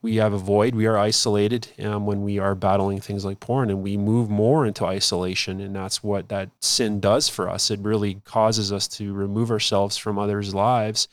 we 0.00 0.16
have 0.16 0.32
a 0.32 0.38
void. 0.38 0.74
We 0.74 0.86
are 0.86 0.98
isolated 0.98 1.68
um, 1.80 2.06
when 2.06 2.22
we 2.22 2.40
are 2.40 2.56
battling 2.56 3.00
things 3.00 3.24
like 3.24 3.38
porn, 3.38 3.70
and 3.70 3.84
we 3.84 3.96
move 3.96 4.28
more 4.28 4.66
into 4.66 4.84
isolation. 4.84 5.60
And 5.60 5.76
that's 5.76 6.02
what 6.02 6.28
that 6.28 6.50
sin 6.60 6.98
does 6.98 7.28
for 7.28 7.48
us. 7.48 7.70
It 7.70 7.78
really 7.78 8.14
causes 8.24 8.72
us 8.72 8.88
to 8.88 9.12
remove 9.12 9.52
ourselves 9.52 9.96
from 9.96 10.18
others' 10.18 10.54
lives 10.54 11.06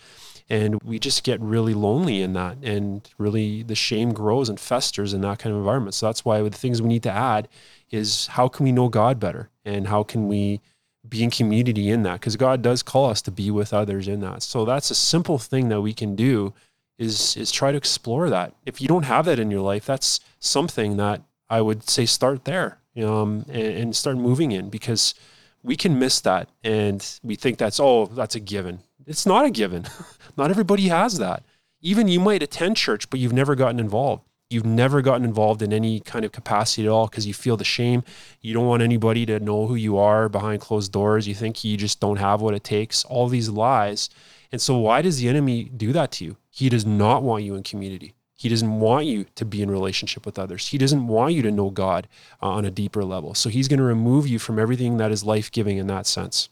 And 0.49 0.81
we 0.83 0.97
just 0.97 1.23
get 1.23 1.39
really 1.41 1.75
lonely 1.75 2.21
in 2.21 2.33
that. 2.33 2.57
And 2.63 3.07
really, 3.17 3.61
the 3.61 3.75
shame 3.75 4.13
grows 4.13 4.49
and 4.49 4.59
festers 4.59 5.13
in 5.13 5.21
that 5.21 5.39
kind 5.39 5.53
of 5.53 5.59
environment. 5.59 5.93
So 5.93 6.07
that's 6.07 6.25
why 6.25 6.41
the 6.41 6.49
things 6.49 6.81
we 6.81 6.89
need 6.89 7.03
to 7.03 7.11
add 7.11 7.47
is 7.91 8.27
how 8.27 8.47
can 8.47 8.63
we 8.63 8.71
know 8.71 8.89
God 8.89 9.19
better? 9.19 9.49
And 9.63 9.87
how 9.87 10.03
can 10.03 10.27
we 10.27 10.61
be 11.07 11.23
in 11.23 11.29
community 11.29 11.89
in 11.89 12.03
that? 12.03 12.19
Because 12.19 12.35
God 12.35 12.61
does 12.61 12.83
call 12.83 13.09
us 13.09 13.21
to 13.23 13.31
be 13.31 13.51
with 13.51 13.73
others 13.73 14.07
in 14.07 14.19
that. 14.21 14.43
So 14.43 14.65
that's 14.65 14.91
a 14.91 14.95
simple 14.95 15.37
thing 15.37 15.69
that 15.69 15.81
we 15.81 15.93
can 15.93 16.15
do 16.15 16.53
is 16.97 17.37
is 17.37 17.51
try 17.51 17.71
to 17.71 17.77
explore 17.77 18.29
that. 18.29 18.53
If 18.65 18.81
you 18.81 18.87
don't 18.87 19.03
have 19.03 19.25
that 19.25 19.39
in 19.39 19.49
your 19.49 19.61
life, 19.61 19.85
that's 19.85 20.19
something 20.39 20.97
that 20.97 21.21
I 21.49 21.61
would 21.61 21.89
say 21.89 22.05
start 22.05 22.45
there 22.45 22.79
um, 22.97 23.45
and, 23.47 23.73
and 23.77 23.95
start 23.95 24.17
moving 24.17 24.51
in 24.51 24.69
because 24.69 25.15
we 25.63 25.75
can 25.75 25.99
miss 25.99 26.21
that 26.21 26.49
and 26.63 27.19
we 27.23 27.35
think 27.35 27.57
that's 27.57 27.79
oh 27.79 28.05
that's 28.05 28.35
a 28.35 28.39
given 28.39 28.79
it's 29.05 29.25
not 29.25 29.45
a 29.45 29.49
given 29.49 29.85
not 30.37 30.49
everybody 30.49 30.87
has 30.87 31.17
that 31.17 31.43
even 31.81 32.07
you 32.07 32.19
might 32.19 32.43
attend 32.43 32.77
church 32.77 33.09
but 33.09 33.19
you've 33.19 33.33
never 33.33 33.55
gotten 33.55 33.79
involved 33.79 34.23
you've 34.49 34.65
never 34.65 35.01
gotten 35.01 35.23
involved 35.23 35.61
in 35.61 35.71
any 35.71 35.99
kind 35.99 36.25
of 36.25 36.31
capacity 36.31 36.85
at 36.85 36.89
all 36.89 37.07
because 37.07 37.27
you 37.27 37.33
feel 37.33 37.57
the 37.57 37.63
shame 37.63 38.03
you 38.41 38.53
don't 38.53 38.67
want 38.67 38.81
anybody 38.81 39.25
to 39.25 39.39
know 39.39 39.67
who 39.67 39.75
you 39.75 39.97
are 39.97 40.27
behind 40.27 40.61
closed 40.61 40.91
doors 40.91 41.27
you 41.27 41.35
think 41.35 41.63
you 41.63 41.77
just 41.77 41.99
don't 41.99 42.17
have 42.17 42.41
what 42.41 42.53
it 42.53 42.63
takes 42.63 43.03
all 43.05 43.27
these 43.27 43.49
lies 43.49 44.09
and 44.51 44.61
so 44.61 44.77
why 44.77 45.01
does 45.01 45.19
the 45.19 45.29
enemy 45.29 45.63
do 45.63 45.93
that 45.93 46.11
to 46.11 46.25
you 46.25 46.37
he 46.49 46.69
does 46.69 46.85
not 46.85 47.23
want 47.23 47.43
you 47.43 47.55
in 47.55 47.63
community 47.63 48.13
he 48.39 48.47
doesn't 48.47 48.79
want 48.79 49.05
you 49.05 49.25
to 49.35 49.43
be 49.43 49.61
in 49.61 49.69
relationship 49.69 50.25
with 50.25 50.39
others. 50.39 50.69
He 50.69 50.77
doesn't 50.77 51.07
want 51.07 51.33
you 51.33 51.41
to 51.41 51.51
know 51.51 51.69
God 51.69 52.07
uh, 52.41 52.47
on 52.47 52.63
a 52.63 52.71
deeper 52.71 53.03
level. 53.03 53.33
So 53.33 53.49
he's 53.49 53.67
going 53.67 53.79
to 53.79 53.83
remove 53.83 54.29
you 54.29 54.39
from 54.39 54.57
everything 54.57 54.95
that 54.95 55.11
is 55.11 55.25
life 55.25 55.51
giving 55.51 55.75
in 55.75 55.87
that 55.87 56.07
sense. 56.07 56.47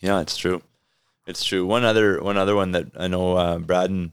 Yeah, 0.00 0.22
it's 0.22 0.38
true. 0.38 0.62
It's 1.26 1.44
true. 1.44 1.66
One 1.66 1.84
other 1.84 2.22
one 2.22 2.38
other 2.38 2.56
one 2.56 2.72
that 2.72 2.86
I 2.96 3.06
know 3.06 3.36
uh, 3.36 3.58
Braden 3.58 4.12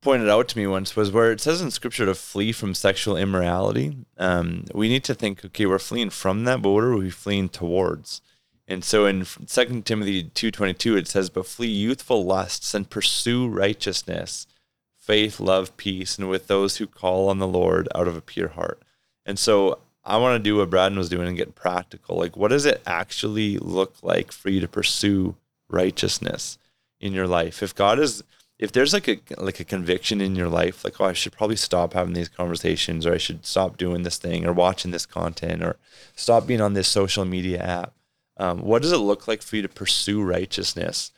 pointed 0.00 0.28
out 0.28 0.48
to 0.48 0.58
me 0.58 0.66
once 0.66 0.96
was 0.96 1.12
where 1.12 1.30
it 1.32 1.40
says 1.40 1.60
in 1.60 1.70
Scripture 1.70 2.06
to 2.06 2.14
flee 2.14 2.52
from 2.52 2.74
sexual 2.74 3.16
immorality. 3.16 3.96
Um, 4.16 4.64
we 4.74 4.88
need 4.88 5.04
to 5.04 5.14
think, 5.14 5.44
okay, 5.44 5.66
we're 5.66 5.78
fleeing 5.78 6.10
from 6.10 6.44
that, 6.44 6.62
but 6.62 6.70
what 6.70 6.84
are 6.84 6.96
we 6.96 7.10
fleeing 7.10 7.48
towards? 7.48 8.22
And 8.66 8.84
so 8.84 9.04
in 9.06 9.24
Second 9.24 9.84
Timothy 9.84 10.22
two 10.22 10.50
twenty 10.50 10.74
two, 10.74 10.96
it 10.96 11.08
says, 11.08 11.28
"But 11.28 11.46
flee 11.46 11.68
youthful 11.68 12.24
lusts 12.24 12.72
and 12.74 12.88
pursue 12.88 13.48
righteousness." 13.48 14.46
faith, 15.10 15.40
love, 15.40 15.76
peace, 15.76 16.18
and 16.18 16.28
with 16.28 16.46
those 16.46 16.76
who 16.76 16.86
call 16.86 17.28
on 17.30 17.40
the 17.40 17.46
Lord 17.46 17.88
out 17.96 18.06
of 18.06 18.16
a 18.16 18.20
pure 18.20 18.50
heart. 18.50 18.80
And 19.26 19.40
so 19.40 19.80
I 20.04 20.18
want 20.18 20.36
to 20.36 20.48
do 20.48 20.58
what 20.58 20.70
Braden 20.70 20.96
was 20.96 21.08
doing 21.08 21.26
and 21.26 21.36
get 21.36 21.56
practical. 21.56 22.16
Like, 22.16 22.36
what 22.36 22.48
does 22.52 22.64
it 22.64 22.80
actually 22.86 23.58
look 23.58 23.96
like 24.02 24.30
for 24.30 24.50
you 24.50 24.60
to 24.60 24.68
pursue 24.68 25.34
righteousness 25.68 26.58
in 27.00 27.12
your 27.12 27.26
life? 27.26 27.60
If 27.60 27.74
God 27.74 27.98
is, 27.98 28.22
if 28.60 28.70
there's 28.72 28.92
like 28.92 29.08
a 29.08 29.18
like 29.38 29.58
a 29.58 29.64
conviction 29.64 30.20
in 30.20 30.36
your 30.36 30.48
life, 30.48 30.84
like, 30.84 31.00
oh, 31.00 31.06
I 31.06 31.12
should 31.14 31.32
probably 31.32 31.56
stop 31.56 31.94
having 31.94 32.12
these 32.12 32.28
conversations, 32.28 33.06
or 33.06 33.14
I 33.14 33.18
should 33.18 33.46
stop 33.46 33.78
doing 33.78 34.02
this 34.02 34.18
thing, 34.18 34.46
or 34.46 34.52
watching 34.52 34.90
this 34.90 35.06
content, 35.06 35.62
or 35.62 35.76
stop 36.14 36.46
being 36.46 36.60
on 36.60 36.74
this 36.74 36.88
social 36.88 37.24
media 37.24 37.58
app. 37.62 37.94
Um, 38.36 38.60
what 38.60 38.82
does 38.82 38.92
it 38.92 38.98
look 38.98 39.26
like 39.26 39.42
for 39.42 39.56
you 39.56 39.62
to 39.62 39.68
pursue 39.68 40.22
righteousness? 40.22 41.10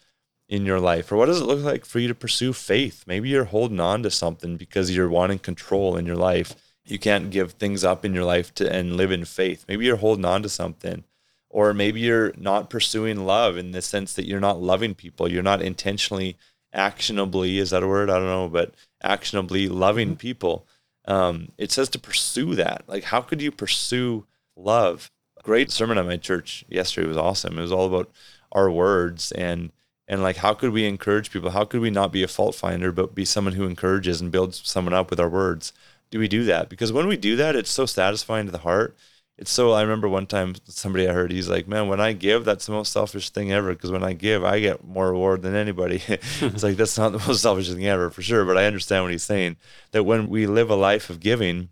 in 0.52 0.66
your 0.66 0.80
life? 0.80 1.10
Or 1.10 1.16
what 1.16 1.26
does 1.26 1.40
it 1.40 1.46
look 1.46 1.64
like 1.64 1.86
for 1.86 1.98
you 1.98 2.08
to 2.08 2.14
pursue 2.14 2.52
faith? 2.52 3.04
Maybe 3.06 3.30
you're 3.30 3.44
holding 3.44 3.80
on 3.80 4.02
to 4.02 4.10
something 4.10 4.58
because 4.58 4.94
you're 4.94 5.08
wanting 5.08 5.38
control 5.38 5.96
in 5.96 6.04
your 6.04 6.16
life. 6.16 6.54
You 6.84 6.98
can't 6.98 7.30
give 7.30 7.52
things 7.52 7.84
up 7.84 8.04
in 8.04 8.12
your 8.12 8.24
life 8.24 8.52
to 8.56 8.70
and 8.70 8.94
live 8.94 9.10
in 9.10 9.24
faith. 9.24 9.64
Maybe 9.66 9.86
you're 9.86 9.96
holding 9.96 10.26
on 10.26 10.42
to 10.42 10.50
something. 10.50 11.04
Or 11.48 11.72
maybe 11.72 12.00
you're 12.00 12.34
not 12.36 12.68
pursuing 12.68 13.24
love 13.24 13.56
in 13.56 13.72
the 13.72 13.80
sense 13.80 14.12
that 14.12 14.26
you're 14.26 14.40
not 14.40 14.60
loving 14.60 14.94
people. 14.94 15.30
You're 15.30 15.42
not 15.42 15.62
intentionally, 15.62 16.36
actionably, 16.72 17.58
is 17.58 17.70
that 17.70 17.82
a 17.82 17.88
word? 17.88 18.10
I 18.10 18.18
don't 18.18 18.26
know, 18.26 18.48
but 18.48 18.74
actionably 19.02 19.68
loving 19.68 20.10
mm-hmm. 20.10 20.16
people. 20.16 20.66
Um, 21.06 21.52
it 21.58 21.72
says 21.72 21.88
to 21.90 21.98
pursue 21.98 22.54
that. 22.54 22.84
Like, 22.86 23.04
how 23.04 23.20
could 23.20 23.42
you 23.42 23.50
pursue 23.50 24.26
love? 24.56 25.10
Great 25.42 25.70
sermon 25.70 25.98
at 25.98 26.06
my 26.06 26.16
church 26.16 26.64
yesterday 26.68 27.08
was 27.08 27.16
awesome. 27.16 27.58
It 27.58 27.62
was 27.62 27.72
all 27.72 27.86
about 27.86 28.10
our 28.52 28.70
words 28.70 29.32
and 29.32 29.72
and 30.06 30.22
like 30.22 30.36
how 30.36 30.52
could 30.52 30.70
we 30.70 30.86
encourage 30.86 31.30
people 31.30 31.50
how 31.50 31.64
could 31.64 31.80
we 31.80 31.90
not 31.90 32.12
be 32.12 32.22
a 32.22 32.28
fault 32.28 32.54
finder 32.54 32.92
but 32.92 33.14
be 33.14 33.24
someone 33.24 33.54
who 33.54 33.66
encourages 33.66 34.20
and 34.20 34.30
builds 34.30 34.60
someone 34.68 34.94
up 34.94 35.10
with 35.10 35.18
our 35.18 35.28
words 35.28 35.72
do 36.10 36.18
we 36.18 36.28
do 36.28 36.44
that 36.44 36.68
because 36.68 36.92
when 36.92 37.06
we 37.06 37.16
do 37.16 37.34
that 37.34 37.56
it's 37.56 37.70
so 37.70 37.86
satisfying 37.86 38.46
to 38.46 38.52
the 38.52 38.58
heart 38.58 38.96
it's 39.38 39.50
so 39.50 39.72
i 39.72 39.82
remember 39.82 40.08
one 40.08 40.26
time 40.26 40.54
somebody 40.66 41.08
i 41.08 41.12
heard 41.12 41.30
he's 41.30 41.48
like 41.48 41.66
man 41.66 41.88
when 41.88 42.00
i 42.00 42.12
give 42.12 42.44
that's 42.44 42.66
the 42.66 42.72
most 42.72 42.92
selfish 42.92 43.30
thing 43.30 43.50
ever 43.52 43.72
because 43.72 43.90
when 43.90 44.04
i 44.04 44.12
give 44.12 44.44
i 44.44 44.60
get 44.60 44.84
more 44.84 45.10
reward 45.10 45.42
than 45.42 45.54
anybody 45.54 46.02
it's 46.08 46.62
like 46.62 46.76
that's 46.76 46.98
not 46.98 47.12
the 47.12 47.24
most 47.26 47.42
selfish 47.42 47.68
thing 47.70 47.86
ever 47.86 48.10
for 48.10 48.22
sure 48.22 48.44
but 48.44 48.58
i 48.58 48.66
understand 48.66 49.02
what 49.04 49.12
he's 49.12 49.22
saying 49.22 49.56
that 49.92 50.04
when 50.04 50.28
we 50.28 50.46
live 50.46 50.70
a 50.70 50.76
life 50.76 51.10
of 51.10 51.20
giving 51.20 51.68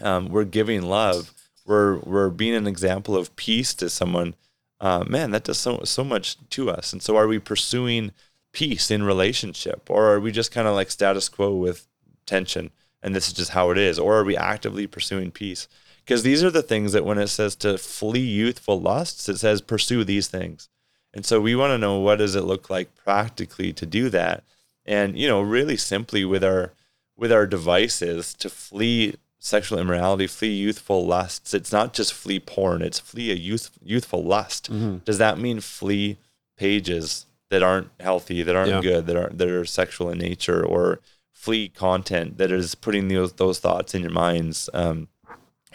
um, 0.00 0.28
we're 0.28 0.44
giving 0.44 0.82
love 0.82 1.32
we're 1.66 1.98
we're 1.98 2.30
being 2.30 2.54
an 2.54 2.66
example 2.66 3.16
of 3.16 3.34
peace 3.36 3.74
to 3.74 3.90
someone 3.90 4.34
uh, 4.80 5.04
man, 5.08 5.30
that 5.32 5.44
does 5.44 5.58
so 5.58 5.82
so 5.84 6.04
much 6.04 6.36
to 6.50 6.70
us. 6.70 6.92
And 6.92 7.02
so, 7.02 7.16
are 7.16 7.26
we 7.26 7.38
pursuing 7.38 8.12
peace 8.52 8.90
in 8.90 9.02
relationship, 9.02 9.90
or 9.90 10.12
are 10.12 10.20
we 10.20 10.32
just 10.32 10.52
kind 10.52 10.68
of 10.68 10.74
like 10.74 10.90
status 10.90 11.28
quo 11.28 11.54
with 11.54 11.86
tension, 12.26 12.70
and 13.02 13.14
this 13.14 13.28
is 13.28 13.34
just 13.34 13.50
how 13.50 13.70
it 13.70 13.78
is, 13.78 13.98
or 13.98 14.18
are 14.18 14.24
we 14.24 14.36
actively 14.36 14.86
pursuing 14.86 15.30
peace? 15.30 15.68
Because 16.08 16.22
these 16.22 16.42
are 16.42 16.50
the 16.50 16.62
things 16.62 16.92
that 16.92 17.04
when 17.04 17.18
it 17.18 17.26
says 17.26 17.54
to 17.56 17.76
flee 17.76 18.20
youthful 18.20 18.80
lusts, 18.80 19.28
it 19.28 19.36
says 19.36 19.60
pursue 19.60 20.04
these 20.04 20.26
things. 20.26 20.70
And 21.12 21.26
so 21.26 21.38
we 21.38 21.54
want 21.54 21.72
to 21.72 21.78
know 21.78 21.98
what 21.98 22.16
does 22.16 22.34
it 22.34 22.44
look 22.44 22.70
like 22.70 22.94
practically 22.94 23.74
to 23.74 23.84
do 23.84 24.08
that, 24.08 24.42
and 24.86 25.18
you 25.18 25.28
know, 25.28 25.42
really 25.42 25.76
simply 25.76 26.24
with 26.24 26.42
our 26.42 26.72
with 27.14 27.30
our 27.30 27.46
devices 27.46 28.32
to 28.34 28.48
flee 28.48 29.16
sexual 29.38 29.78
immorality, 29.78 30.26
flee 30.26 30.54
youthful 30.54 31.06
lusts. 31.06 31.52
It's 31.52 31.72
not 31.72 31.92
just 31.92 32.14
flee 32.14 32.40
porn, 32.40 32.80
it's 32.80 32.98
flee 32.98 33.30
a 33.30 33.34
youth 33.34 33.70
youthful 33.84 34.24
lust. 34.24 34.72
Mm-hmm. 34.72 34.98
Does 35.04 35.18
that 35.18 35.38
mean 35.38 35.60
flee 35.60 36.16
pages 36.56 37.26
that 37.50 37.62
aren't 37.62 37.90
healthy, 38.00 38.42
that 38.42 38.56
aren't 38.56 38.70
yeah. 38.70 38.80
good, 38.80 39.06
that 39.06 39.16
are 39.16 39.28
that 39.28 39.48
are 39.48 39.66
sexual 39.66 40.08
in 40.08 40.18
nature, 40.18 40.64
or 40.64 41.00
flee 41.32 41.68
content 41.68 42.38
that 42.38 42.50
is 42.50 42.74
putting 42.74 43.08
those 43.08 43.34
those 43.34 43.58
thoughts 43.58 43.94
in 43.94 44.00
your 44.00 44.10
minds? 44.10 44.70
Um, 44.72 45.08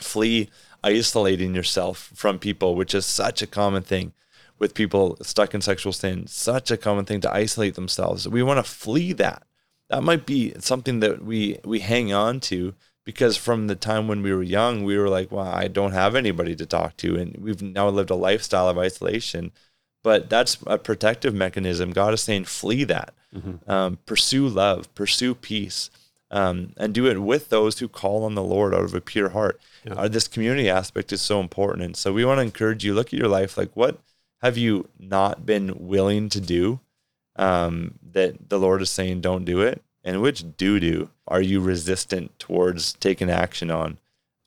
flee 0.04 0.50
isolating 0.84 1.56
yourself 1.56 2.12
from 2.14 2.40
people, 2.40 2.76
which 2.76 2.94
is 2.94 3.06
such 3.06 3.42
a 3.42 3.48
common 3.48 3.84
thing 3.84 4.14
with 4.60 4.74
people 4.74 5.18
stuck 5.22 5.54
in 5.54 5.62
sexual 5.62 5.94
sin. 5.94 6.28
Such 6.28 6.72
a 6.72 6.78
common 6.78 7.06
thing 7.06 7.22
to 7.22 7.34
isolate 7.34 7.76
themselves. 7.76 8.28
We 8.28 8.44
want 8.44 8.64
to 8.64 8.72
flee 8.72 9.14
that. 9.14 9.44
That 9.90 10.04
might 10.04 10.26
be 10.26 10.54
something 10.60 11.00
that 11.02 11.24
we 11.24 11.60
we 11.64 11.80
hang 11.80 12.14
on 12.14 12.40
to 12.42 12.74
because 13.06 13.36
from 13.36 13.68
the 13.68 13.76
time 13.76 14.08
when 14.08 14.22
we 14.22 14.34
were 14.34 14.44
young, 14.44 14.84
we 14.84 14.98
were 14.98 15.10
like, 15.10 15.32
well, 15.32 15.46
I 15.46 15.68
don't 15.68 15.92
have 15.92 16.16
anybody 16.16 16.56
to 16.56 16.66
talk 16.66 16.96
to. 16.98 17.16
And 17.18 17.38
we've 17.38 17.62
now 17.62 17.90
lived 17.90 18.10
a 18.10 18.16
lifestyle 18.16 18.70
of 18.70 18.78
isolation. 18.78 19.52
But 20.04 20.30
that's 20.30 20.58
a 20.68 20.78
protective 20.78 21.34
mechanism. 21.34 21.92
God 21.92 22.14
is 22.14 22.22
saying, 22.22 22.46
flee 22.46 22.84
that, 22.86 23.14
mm-hmm. 23.36 23.70
um, 23.70 24.00
pursue 24.06 24.48
love, 24.48 24.94
pursue 24.96 25.34
peace, 25.34 25.90
um, 26.34 26.74
and 26.76 26.94
do 26.94 27.08
it 27.08 27.20
with 27.20 27.48
those 27.48 27.80
who 27.80 27.88
call 27.88 28.26
on 28.26 28.36
the 28.36 28.44
Lord 28.44 28.74
out 28.74 28.84
of 28.84 28.94
a 28.94 29.00
pure 29.00 29.30
heart. 29.30 29.62
Yeah. 29.86 29.94
Uh, 29.94 30.08
this 30.10 30.28
community 30.28 30.70
aspect 30.70 31.14
is 31.14 31.22
so 31.22 31.40
important. 31.40 31.86
And 31.86 31.96
so 31.96 32.12
we 32.12 32.26
want 32.26 32.40
to 32.40 32.44
encourage 32.44 32.84
you 32.84 32.94
look 32.94 33.08
at 33.08 33.20
your 33.20 33.30
life 33.30 33.58
like, 33.58 33.72
what 33.76 34.00
have 34.42 34.58
you 34.58 34.90
not 35.00 35.46
been 35.46 35.88
willing 35.88 36.28
to 36.30 36.42
do 36.42 36.82
um, 37.38 37.94
that 38.12 38.50
the 38.50 38.60
Lord 38.60 38.82
is 38.82 38.90
saying, 38.90 39.22
don't 39.22 39.46
do 39.46 39.62
it? 39.62 39.82
and 40.04 40.22
which 40.22 40.44
do 40.58 40.80
do 40.80 41.10
are 41.28 41.42
you 41.42 41.62
resistant 41.62 42.38
towards 42.38 42.94
taking 42.94 43.30
action 43.30 43.72
on? 43.72 43.98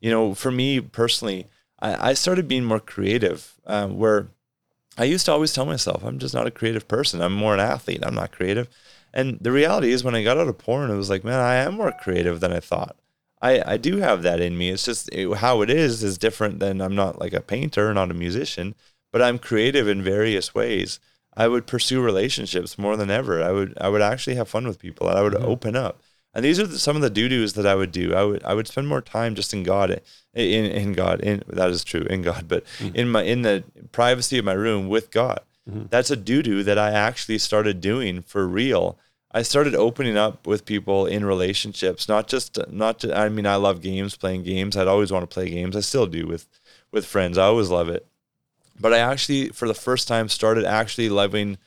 You 0.00 0.10
know, 0.10 0.34
for 0.34 0.50
me 0.50 0.80
personally, 0.80 1.46
I, 1.80 2.10
I 2.10 2.14
started 2.14 2.46
being 2.46 2.64
more 2.64 2.80
creative 2.80 3.54
uh, 3.66 3.88
where 3.88 4.28
I 4.98 5.04
used 5.04 5.26
to 5.26 5.32
always 5.32 5.52
tell 5.52 5.66
myself, 5.66 6.04
I'm 6.04 6.18
just 6.18 6.34
not 6.34 6.46
a 6.46 6.50
creative 6.50 6.86
person. 6.86 7.22
I'm 7.22 7.32
more 7.32 7.54
an 7.54 7.60
athlete. 7.60 8.00
I'm 8.02 8.14
not 8.14 8.32
creative. 8.32 8.68
And 9.16 9.38
the 9.40 9.50
reality 9.50 9.92
is, 9.92 10.04
when 10.04 10.14
I 10.14 10.22
got 10.22 10.36
out 10.36 10.46
of 10.46 10.58
porn, 10.58 10.90
it 10.90 10.96
was 10.96 11.08
like, 11.08 11.24
man, 11.24 11.40
I 11.40 11.54
am 11.54 11.76
more 11.76 11.90
creative 11.90 12.40
than 12.40 12.52
I 12.52 12.60
thought. 12.60 12.96
I, 13.40 13.62
I 13.72 13.76
do 13.78 13.96
have 13.96 14.22
that 14.24 14.40
in 14.40 14.58
me. 14.58 14.68
It's 14.68 14.84
just 14.84 15.08
it, 15.10 15.38
how 15.38 15.62
it 15.62 15.70
is 15.70 16.02
is 16.02 16.18
different 16.18 16.58
than 16.58 16.82
I'm 16.82 16.94
not 16.94 17.18
like 17.18 17.32
a 17.32 17.40
painter, 17.40 17.94
not 17.94 18.10
a 18.10 18.14
musician, 18.14 18.74
but 19.12 19.22
I'm 19.22 19.38
creative 19.38 19.88
in 19.88 20.02
various 20.02 20.54
ways. 20.54 21.00
I 21.34 21.48
would 21.48 21.66
pursue 21.66 22.02
relationships 22.02 22.78
more 22.78 22.94
than 22.94 23.10
ever. 23.10 23.42
I 23.42 23.52
would 23.52 23.72
I 23.80 23.88
would 23.88 24.02
actually 24.02 24.36
have 24.36 24.50
fun 24.50 24.66
with 24.66 24.78
people. 24.78 25.08
I 25.08 25.22
would 25.22 25.32
mm-hmm. 25.32 25.46
open 25.46 25.76
up. 25.76 26.02
And 26.34 26.44
these 26.44 26.60
are 26.60 26.66
the, 26.66 26.78
some 26.78 26.96
of 26.96 27.02
the 27.02 27.08
doo 27.08 27.30
doos 27.30 27.54
that 27.54 27.66
I 27.66 27.74
would 27.74 27.92
do. 27.92 28.14
I 28.14 28.22
would 28.22 28.44
I 28.44 28.52
would 28.52 28.68
spend 28.68 28.86
more 28.86 29.00
time 29.00 29.34
just 29.34 29.54
in 29.54 29.62
God, 29.62 30.02
in 30.34 30.64
in 30.66 30.92
God. 30.92 31.20
In 31.20 31.42
that 31.48 31.70
is 31.70 31.84
true 31.84 32.02
in 32.02 32.20
God, 32.20 32.48
but 32.48 32.66
mm-hmm. 32.78 32.94
in 32.94 33.08
my 33.08 33.22
in 33.22 33.40
the 33.40 33.64
privacy 33.92 34.36
of 34.36 34.44
my 34.44 34.52
room 34.52 34.88
with 34.90 35.10
God. 35.10 35.40
Mm-hmm. 35.68 35.86
That's 35.88 36.10
a 36.10 36.16
doo 36.16 36.42
doo 36.42 36.62
that 36.64 36.78
I 36.78 36.90
actually 36.90 37.38
started 37.38 37.80
doing 37.80 38.20
for 38.20 38.46
real. 38.46 38.98
I 39.36 39.42
started 39.42 39.74
opening 39.74 40.16
up 40.16 40.46
with 40.46 40.64
people 40.64 41.06
in 41.06 41.24
relationships, 41.24 42.08
not 42.08 42.26
just 42.26 42.58
not. 42.70 43.00
To, 43.00 43.16
I 43.16 43.28
mean, 43.28 43.46
I 43.46 43.56
love 43.56 43.82
games, 43.82 44.16
playing 44.16 44.44
games. 44.44 44.76
I'd 44.76 44.88
always 44.88 45.12
want 45.12 45.22
to 45.22 45.34
play 45.34 45.50
games. 45.50 45.76
I 45.76 45.80
still 45.80 46.06
do 46.06 46.26
with 46.26 46.46
with 46.90 47.06
friends. 47.06 47.36
I 47.38 47.44
always 47.44 47.70
love 47.70 47.88
it 47.88 48.06
but 48.78 48.92
I 48.92 48.98
actually, 48.98 49.48
for 49.48 49.68
the 49.68 49.74
first 49.74 50.08
time, 50.08 50.28
started 50.28 50.64
actually 50.64 51.08
loving 51.08 51.58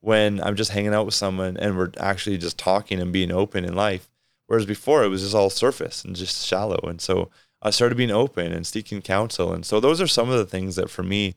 when 0.00 0.40
I'm 0.42 0.56
just 0.56 0.72
hanging 0.72 0.94
out 0.94 1.06
with 1.06 1.14
someone 1.14 1.56
and 1.56 1.76
we're 1.76 1.92
actually 1.98 2.38
just 2.38 2.58
talking 2.58 3.00
and 3.00 3.12
being 3.12 3.32
open 3.32 3.64
in 3.64 3.74
life. 3.74 4.08
Whereas 4.46 4.66
before 4.66 5.04
it 5.04 5.08
was 5.08 5.22
just 5.22 5.34
all 5.34 5.50
surface 5.50 6.04
and 6.04 6.16
just 6.16 6.46
shallow. 6.46 6.80
And 6.82 7.00
so 7.00 7.30
I 7.62 7.70
started 7.70 7.96
being 7.96 8.10
open 8.10 8.52
and 8.52 8.66
seeking 8.66 9.02
counsel. 9.02 9.52
And 9.52 9.64
so 9.64 9.78
those 9.78 10.00
are 10.00 10.06
some 10.06 10.30
of 10.30 10.38
the 10.38 10.46
things 10.46 10.76
that 10.76 10.90
for 10.90 11.02
me 11.02 11.34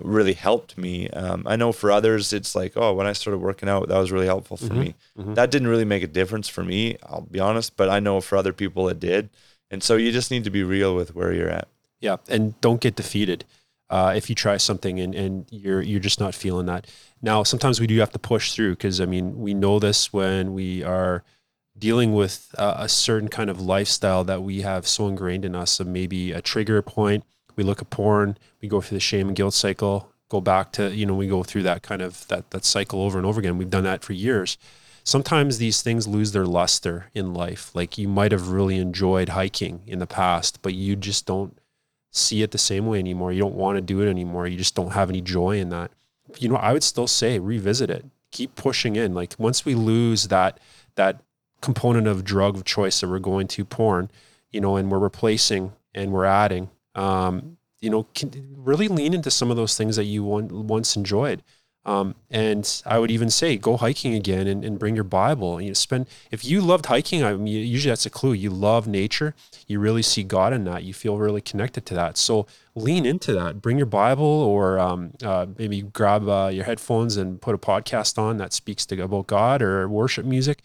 really 0.00 0.32
helped 0.34 0.76
me. 0.78 1.08
Um, 1.10 1.44
I 1.46 1.56
know 1.56 1.72
for 1.72 1.90
others, 1.90 2.32
it's 2.32 2.54
like, 2.54 2.72
oh, 2.76 2.94
when 2.94 3.06
I 3.06 3.12
started 3.12 3.38
working 3.38 3.68
out, 3.68 3.88
that 3.88 3.98
was 3.98 4.12
really 4.12 4.26
helpful 4.26 4.56
for 4.56 4.74
Mhm, 4.74 4.78
me. 4.78 4.94
mhm. 5.18 5.34
That 5.34 5.50
didn't 5.50 5.68
really 5.68 5.84
make 5.84 6.02
a 6.02 6.06
difference 6.06 6.48
for 6.48 6.62
me, 6.64 6.96
I'll 7.02 7.22
be 7.30 7.40
honest, 7.40 7.76
but 7.76 7.88
I 7.88 8.00
know 8.00 8.20
for 8.20 8.36
other 8.36 8.52
people 8.52 8.88
it 8.88 9.00
did. 9.00 9.30
And 9.70 9.82
so 9.82 9.96
you 9.96 10.10
just 10.12 10.30
need 10.30 10.44
to 10.44 10.50
be 10.50 10.62
real 10.62 10.94
with 10.96 11.14
where 11.14 11.32
you're 11.32 11.48
at. 11.50 11.68
Yeah, 12.00 12.16
and 12.28 12.60
don't 12.60 12.80
get 12.80 12.96
defeated 12.96 13.44
uh, 13.90 14.12
if 14.16 14.28
you 14.28 14.34
try 14.34 14.56
something 14.56 14.98
and, 15.00 15.14
and 15.14 15.46
you're 15.50 15.82
you're 15.82 16.00
just 16.00 16.20
not 16.20 16.34
feeling 16.34 16.66
that. 16.66 16.86
Now, 17.20 17.42
sometimes 17.42 17.80
we 17.80 17.86
do 17.86 17.98
have 17.98 18.12
to 18.12 18.18
push 18.18 18.52
through 18.52 18.70
because 18.76 19.00
I 19.00 19.06
mean 19.06 19.38
we 19.40 19.52
know 19.54 19.78
this 19.78 20.12
when 20.12 20.54
we 20.54 20.82
are 20.82 21.22
dealing 21.78 22.12
with 22.14 22.54
uh, 22.58 22.74
a 22.78 22.88
certain 22.88 23.28
kind 23.28 23.50
of 23.50 23.60
lifestyle 23.60 24.24
that 24.24 24.42
we 24.42 24.62
have 24.62 24.86
so 24.86 25.08
ingrained 25.08 25.44
in 25.44 25.54
us. 25.54 25.78
Of 25.80 25.86
maybe 25.86 26.32
a 26.32 26.40
trigger 26.42 26.82
point. 26.82 27.24
We 27.60 27.64
look 27.64 27.82
at 27.82 27.90
porn. 27.90 28.38
We 28.62 28.68
go 28.68 28.80
through 28.80 28.96
the 28.96 29.00
shame 29.00 29.26
and 29.26 29.36
guilt 29.36 29.52
cycle. 29.52 30.10
Go 30.30 30.40
back 30.40 30.72
to 30.72 30.96
you 30.96 31.04
know 31.04 31.12
we 31.12 31.28
go 31.28 31.42
through 31.42 31.64
that 31.64 31.82
kind 31.82 32.00
of 32.00 32.26
that 32.28 32.52
that 32.52 32.64
cycle 32.64 33.02
over 33.02 33.18
and 33.18 33.26
over 33.26 33.38
again. 33.38 33.58
We've 33.58 33.68
done 33.68 33.84
that 33.84 34.02
for 34.02 34.14
years. 34.14 34.56
Sometimes 35.04 35.58
these 35.58 35.82
things 35.82 36.08
lose 36.08 36.32
their 36.32 36.46
luster 36.46 37.10
in 37.12 37.34
life. 37.34 37.70
Like 37.74 37.98
you 37.98 38.08
might 38.08 38.32
have 38.32 38.48
really 38.48 38.78
enjoyed 38.78 39.28
hiking 39.28 39.82
in 39.86 39.98
the 39.98 40.06
past, 40.06 40.62
but 40.62 40.72
you 40.72 40.96
just 40.96 41.26
don't 41.26 41.58
see 42.10 42.42
it 42.42 42.50
the 42.50 42.56
same 42.56 42.86
way 42.86 42.98
anymore. 42.98 43.30
You 43.30 43.40
don't 43.40 43.56
want 43.56 43.76
to 43.76 43.82
do 43.82 44.00
it 44.00 44.08
anymore. 44.08 44.46
You 44.46 44.56
just 44.56 44.74
don't 44.74 44.94
have 44.94 45.10
any 45.10 45.20
joy 45.20 45.58
in 45.58 45.68
that. 45.68 45.90
You 46.38 46.48
know, 46.48 46.56
I 46.56 46.72
would 46.72 46.82
still 46.82 47.08
say 47.08 47.38
revisit 47.38 47.90
it. 47.90 48.06
Keep 48.30 48.54
pushing 48.54 48.96
in. 48.96 49.12
Like 49.12 49.34
once 49.36 49.66
we 49.66 49.74
lose 49.74 50.28
that 50.28 50.58
that 50.94 51.20
component 51.60 52.06
of 52.06 52.24
drug 52.24 52.56
of 52.56 52.64
choice 52.64 53.00
that 53.00 53.10
we're 53.10 53.18
going 53.18 53.48
to 53.48 53.66
porn, 53.66 54.10
you 54.50 54.62
know, 54.62 54.76
and 54.76 54.90
we're 54.90 54.98
replacing 54.98 55.74
and 55.94 56.10
we're 56.10 56.24
adding, 56.24 56.70
um, 56.94 57.56
you 57.80 57.90
know, 57.90 58.06
can 58.14 58.54
really 58.56 58.88
lean 58.88 59.14
into 59.14 59.30
some 59.30 59.50
of 59.50 59.56
those 59.56 59.76
things 59.76 59.96
that 59.96 60.04
you 60.04 60.24
on- 60.32 60.66
once 60.66 60.96
enjoyed. 60.96 61.42
Um, 61.86 62.14
and 62.30 62.82
I 62.84 62.98
would 62.98 63.10
even 63.10 63.30
say 63.30 63.56
go 63.56 63.78
hiking 63.78 64.14
again 64.14 64.46
and, 64.46 64.62
and 64.64 64.78
bring 64.78 64.94
your 64.94 65.04
Bible. 65.04 65.60
You 65.60 65.68
know, 65.68 65.74
spend 65.74 66.08
if 66.30 66.44
you 66.44 66.60
loved 66.60 66.86
hiking. 66.86 67.24
I 67.24 67.32
mean, 67.34 67.46
usually 67.46 67.90
that's 67.90 68.04
a 68.04 68.10
clue. 68.10 68.34
You 68.34 68.50
love 68.50 68.86
nature. 68.86 69.34
You 69.66 69.80
really 69.80 70.02
see 70.02 70.22
God 70.22 70.52
in 70.52 70.64
that. 70.64 70.84
You 70.84 70.92
feel 70.92 71.16
really 71.16 71.40
connected 71.40 71.86
to 71.86 71.94
that. 71.94 72.18
So 72.18 72.46
lean 72.74 73.06
into 73.06 73.32
that. 73.32 73.62
Bring 73.62 73.78
your 73.78 73.86
Bible, 73.86 74.24
or 74.24 74.78
um, 74.78 75.12
uh, 75.22 75.46
maybe 75.56 75.80
grab 75.80 76.28
uh, 76.28 76.50
your 76.52 76.64
headphones 76.64 77.16
and 77.16 77.40
put 77.40 77.54
a 77.54 77.58
podcast 77.58 78.18
on 78.18 78.36
that 78.36 78.52
speaks 78.52 78.84
to 78.86 79.00
about 79.00 79.26
God 79.26 79.62
or 79.62 79.88
worship 79.88 80.26
music, 80.26 80.60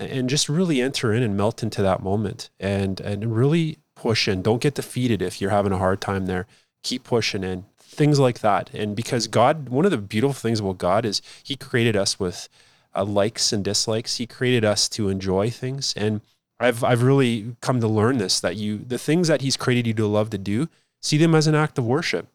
and, 0.00 0.10
and 0.10 0.28
just 0.28 0.48
really 0.48 0.80
enter 0.80 1.12
in 1.12 1.22
and 1.22 1.36
melt 1.36 1.62
into 1.62 1.80
that 1.82 2.02
moment 2.02 2.50
and 2.58 3.00
and 3.00 3.36
really 3.36 3.78
push 3.96 4.28
in. 4.28 4.42
Don't 4.42 4.62
get 4.62 4.74
defeated 4.74 5.20
if 5.20 5.40
you're 5.40 5.50
having 5.50 5.72
a 5.72 5.78
hard 5.78 6.00
time 6.00 6.26
there. 6.26 6.46
Keep 6.84 7.02
pushing 7.02 7.42
in 7.42 7.64
things 7.96 8.20
like 8.20 8.40
that. 8.40 8.70
And 8.72 8.94
because 8.94 9.26
God, 9.26 9.68
one 9.68 9.84
of 9.84 9.90
the 9.90 9.98
beautiful 9.98 10.34
things 10.34 10.60
about 10.60 10.78
God 10.78 11.04
is 11.04 11.22
He 11.42 11.56
created 11.56 11.96
us 11.96 12.20
with 12.20 12.48
uh, 12.94 13.04
likes 13.04 13.52
and 13.52 13.64
dislikes. 13.64 14.16
He 14.16 14.26
created 14.26 14.64
us 14.64 14.88
to 14.90 15.08
enjoy 15.08 15.50
things, 15.50 15.94
and 15.96 16.20
I've 16.60 16.84
I've 16.84 17.02
really 17.02 17.56
come 17.60 17.80
to 17.80 17.88
learn 17.88 18.18
this 18.18 18.38
that 18.40 18.56
you 18.56 18.78
the 18.78 18.98
things 18.98 19.28
that 19.28 19.40
He's 19.40 19.56
created 19.56 19.86
you 19.86 19.94
to 19.94 20.06
love 20.06 20.30
to 20.30 20.38
do, 20.38 20.68
see 21.02 21.16
them 21.18 21.34
as 21.34 21.46
an 21.46 21.54
act 21.54 21.78
of 21.78 21.86
worship. 21.86 22.28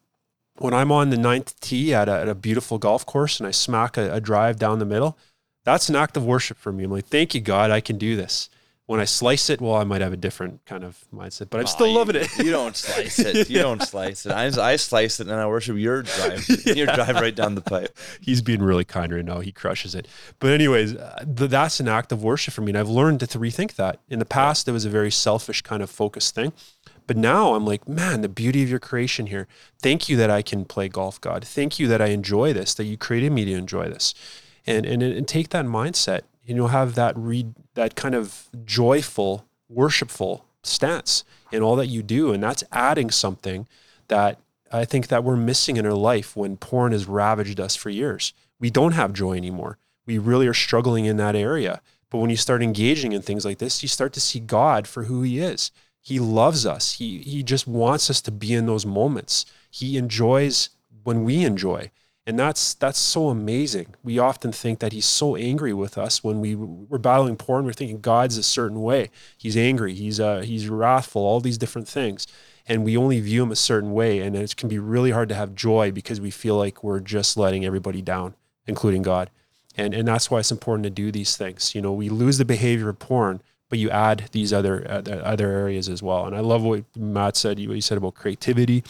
When 0.58 0.74
I'm 0.74 0.92
on 0.92 1.10
the 1.10 1.16
ninth 1.16 1.58
tee 1.60 1.94
at 1.94 2.08
a, 2.08 2.20
at 2.20 2.28
a 2.28 2.34
beautiful 2.34 2.78
golf 2.78 3.06
course 3.06 3.40
and 3.40 3.46
I 3.46 3.52
smack 3.52 3.96
a, 3.96 4.12
a 4.12 4.20
drive 4.20 4.58
down 4.58 4.78
the 4.78 4.84
middle, 4.84 5.16
that's 5.64 5.88
an 5.88 5.96
act 5.96 6.16
of 6.16 6.26
worship 6.26 6.58
for 6.58 6.72
me. 6.72 6.84
I'm 6.84 6.90
like, 6.90 7.06
thank 7.06 7.34
you, 7.34 7.40
God, 7.40 7.70
I 7.70 7.80
can 7.80 7.96
do 7.96 8.16
this. 8.16 8.50
When 8.92 9.00
I 9.00 9.06
slice 9.06 9.48
it, 9.48 9.58
well, 9.62 9.76
I 9.76 9.84
might 9.84 10.02
have 10.02 10.12
a 10.12 10.18
different 10.18 10.62
kind 10.66 10.84
of 10.84 11.02
mindset, 11.14 11.48
but 11.48 11.60
I'm 11.60 11.66
still 11.66 11.86
you- 11.86 11.96
loving 11.96 12.16
it. 12.16 12.28
You 12.38 12.50
don't 12.50 12.76
slice 12.76 13.18
it. 13.18 13.48
You 13.48 13.58
don't 13.68 13.80
slice 13.82 14.26
it. 14.26 14.32
I, 14.32 14.72
I 14.72 14.76
slice 14.76 15.18
it 15.18 15.28
and 15.28 15.36
I 15.36 15.46
worship 15.46 15.78
your 15.78 16.02
drive. 16.02 16.46
Your 16.66 16.86
drive 16.86 17.14
right 17.16 17.34
down 17.34 17.54
the 17.54 17.62
pipe. 17.62 17.96
he's 18.20 18.42
being 18.42 18.62
really 18.62 18.84
kind 18.84 19.10
right 19.14 19.24
now. 19.24 19.40
He 19.40 19.50
crushes 19.50 19.94
it. 19.94 20.06
But 20.40 20.50
anyways, 20.52 20.94
uh, 20.96 21.24
th- 21.24 21.50
that's 21.50 21.80
an 21.80 21.88
act 21.88 22.12
of 22.12 22.22
worship 22.22 22.52
for 22.52 22.60
me, 22.60 22.70
and 22.72 22.76
I've 22.78 22.88
learned 22.90 23.20
to, 23.20 23.26
to 23.28 23.38
rethink 23.38 23.76
that. 23.76 23.98
In 24.10 24.18
the 24.18 24.26
past, 24.26 24.68
it 24.68 24.72
was 24.72 24.84
a 24.84 24.90
very 24.90 25.10
selfish 25.10 25.62
kind 25.62 25.82
of 25.82 25.88
focused 25.88 26.34
thing, 26.34 26.52
but 27.06 27.16
now 27.16 27.54
I'm 27.54 27.64
like, 27.64 27.88
man, 27.88 28.20
the 28.20 28.28
beauty 28.28 28.62
of 28.62 28.68
your 28.68 28.78
creation 28.78 29.26
here. 29.28 29.48
Thank 29.80 30.10
you 30.10 30.18
that 30.18 30.28
I 30.30 30.42
can 30.42 30.66
play 30.66 30.88
golf, 30.90 31.18
God. 31.18 31.46
Thank 31.46 31.78
you 31.78 31.88
that 31.88 32.02
I 32.02 32.08
enjoy 32.08 32.52
this. 32.52 32.74
That 32.74 32.84
you 32.84 32.98
created 32.98 33.32
me 33.32 33.46
to 33.46 33.52
enjoy 33.52 33.88
this, 33.88 34.12
and 34.66 34.84
and 34.84 35.02
and 35.02 35.26
take 35.26 35.48
that 35.50 35.64
mindset. 35.64 36.22
You 36.44 36.54
know, 36.54 36.66
have 36.66 36.94
that 36.96 37.16
read 37.16 37.54
that 37.74 37.94
kind 37.94 38.14
of 38.14 38.48
joyful, 38.64 39.46
worshipful 39.68 40.44
stance 40.62 41.24
in 41.50 41.62
all 41.62 41.76
that 41.76 41.86
you 41.86 42.02
do, 42.02 42.32
and 42.32 42.42
that's 42.42 42.64
adding 42.72 43.10
something 43.10 43.66
that 44.08 44.38
I 44.72 44.84
think 44.84 45.08
that 45.08 45.22
we're 45.22 45.36
missing 45.36 45.76
in 45.76 45.86
our 45.86 45.92
life 45.92 46.36
when 46.36 46.56
porn 46.56 46.92
has 46.92 47.06
ravaged 47.06 47.60
us 47.60 47.76
for 47.76 47.90
years. 47.90 48.32
We 48.58 48.70
don't 48.70 48.92
have 48.92 49.12
joy 49.12 49.36
anymore. 49.36 49.78
We 50.06 50.18
really 50.18 50.46
are 50.46 50.54
struggling 50.54 51.04
in 51.04 51.16
that 51.18 51.36
area. 51.36 51.80
But 52.10 52.18
when 52.18 52.30
you 52.30 52.36
start 52.36 52.62
engaging 52.62 53.12
in 53.12 53.22
things 53.22 53.44
like 53.44 53.58
this, 53.58 53.82
you 53.82 53.88
start 53.88 54.12
to 54.14 54.20
see 54.20 54.40
God 54.40 54.86
for 54.86 55.04
who 55.04 55.22
he 55.22 55.38
is. 55.38 55.70
He 56.00 56.18
loves 56.18 56.66
us. 56.66 56.94
He 56.94 57.18
he 57.18 57.42
just 57.42 57.66
wants 57.66 58.10
us 58.10 58.20
to 58.22 58.30
be 58.30 58.52
in 58.52 58.66
those 58.66 58.84
moments. 58.84 59.46
He 59.70 59.96
enjoys 59.96 60.70
when 61.04 61.24
we 61.24 61.44
enjoy. 61.44 61.90
And 62.24 62.38
that's 62.38 62.74
that's 62.74 63.00
so 63.00 63.30
amazing. 63.30 63.96
We 64.04 64.18
often 64.20 64.52
think 64.52 64.78
that 64.78 64.92
he's 64.92 65.06
so 65.06 65.34
angry 65.34 65.72
with 65.72 65.98
us 65.98 66.22
when 66.22 66.40
we 66.40 66.54
we're 66.54 66.98
battling 66.98 67.36
porn. 67.36 67.64
We're 67.64 67.72
thinking 67.72 68.00
God's 68.00 68.38
a 68.38 68.44
certain 68.44 68.80
way. 68.80 69.10
He's 69.36 69.56
angry. 69.56 69.94
He's 69.94 70.20
uh, 70.20 70.40
he's 70.40 70.68
wrathful. 70.68 71.22
All 71.22 71.40
these 71.40 71.58
different 71.58 71.88
things, 71.88 72.28
and 72.68 72.84
we 72.84 72.96
only 72.96 73.18
view 73.18 73.42
him 73.42 73.50
a 73.50 73.56
certain 73.56 73.92
way. 73.92 74.20
And 74.20 74.36
it 74.36 74.56
can 74.56 74.68
be 74.68 74.78
really 74.78 75.10
hard 75.10 75.28
to 75.30 75.34
have 75.34 75.56
joy 75.56 75.90
because 75.90 76.20
we 76.20 76.30
feel 76.30 76.56
like 76.56 76.84
we're 76.84 77.00
just 77.00 77.36
letting 77.36 77.64
everybody 77.64 78.02
down, 78.02 78.34
including 78.68 79.02
God. 79.02 79.28
And 79.76 79.92
and 79.92 80.06
that's 80.06 80.30
why 80.30 80.38
it's 80.38 80.52
important 80.52 80.84
to 80.84 80.90
do 80.90 81.10
these 81.10 81.36
things. 81.36 81.74
You 81.74 81.80
know, 81.82 81.92
we 81.92 82.08
lose 82.08 82.38
the 82.38 82.44
behavior 82.44 82.88
of 82.90 83.00
porn, 83.00 83.42
but 83.68 83.80
you 83.80 83.90
add 83.90 84.28
these 84.30 84.52
other 84.52 84.86
uh, 84.88 85.02
other 85.10 85.50
areas 85.50 85.88
as 85.88 86.04
well. 86.04 86.26
And 86.26 86.36
I 86.36 86.40
love 86.40 86.62
what 86.62 86.84
Matt 86.96 87.36
said. 87.36 87.58
What 87.66 87.74
he 87.74 87.80
said 87.80 87.98
about 87.98 88.14
creativity, 88.14 88.84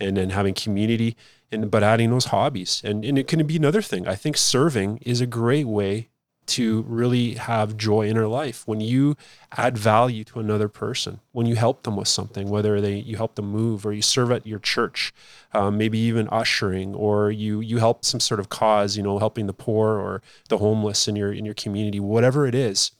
and 0.00 0.16
then 0.16 0.30
having 0.30 0.54
community, 0.54 1.16
and 1.50 1.70
but 1.70 1.82
adding 1.82 2.10
those 2.10 2.26
hobbies. 2.26 2.82
And 2.84 3.04
and 3.04 3.18
it 3.18 3.28
can 3.28 3.44
be 3.46 3.56
another 3.56 3.82
thing. 3.82 4.06
I 4.06 4.14
think 4.14 4.36
serving 4.36 4.98
is 4.98 5.20
a 5.20 5.26
great 5.26 5.66
way 5.66 6.08
to 6.48 6.82
really 6.88 7.34
have 7.34 7.76
joy 7.76 8.08
in 8.08 8.16
our 8.16 8.26
life 8.26 8.62
when 8.66 8.80
you 8.80 9.14
add 9.52 9.76
value 9.76 10.24
to 10.24 10.40
another 10.40 10.66
person 10.66 11.20
when 11.32 11.46
you 11.46 11.54
help 11.54 11.82
them 11.82 11.94
with 11.94 12.08
something 12.08 12.48
whether 12.48 12.80
they 12.80 12.96
you 12.96 13.16
help 13.16 13.34
them 13.34 13.50
move 13.50 13.84
or 13.84 13.92
you 13.92 14.00
serve 14.00 14.32
at 14.32 14.46
your 14.46 14.58
church 14.58 15.12
um, 15.52 15.76
maybe 15.76 15.98
even 15.98 16.26
ushering 16.30 16.94
or 16.94 17.30
you 17.30 17.60
you 17.60 17.78
help 17.78 18.02
some 18.04 18.18
sort 18.18 18.40
of 18.40 18.48
cause 18.48 18.96
you 18.96 19.02
know 19.02 19.18
helping 19.18 19.46
the 19.46 19.52
poor 19.52 19.98
or 19.98 20.22
the 20.48 20.58
homeless 20.58 21.06
in 21.06 21.14
your 21.14 21.32
in 21.32 21.44
your 21.44 21.54
community 21.54 22.00
whatever 22.00 22.46
it 22.46 22.54
is 22.54 22.92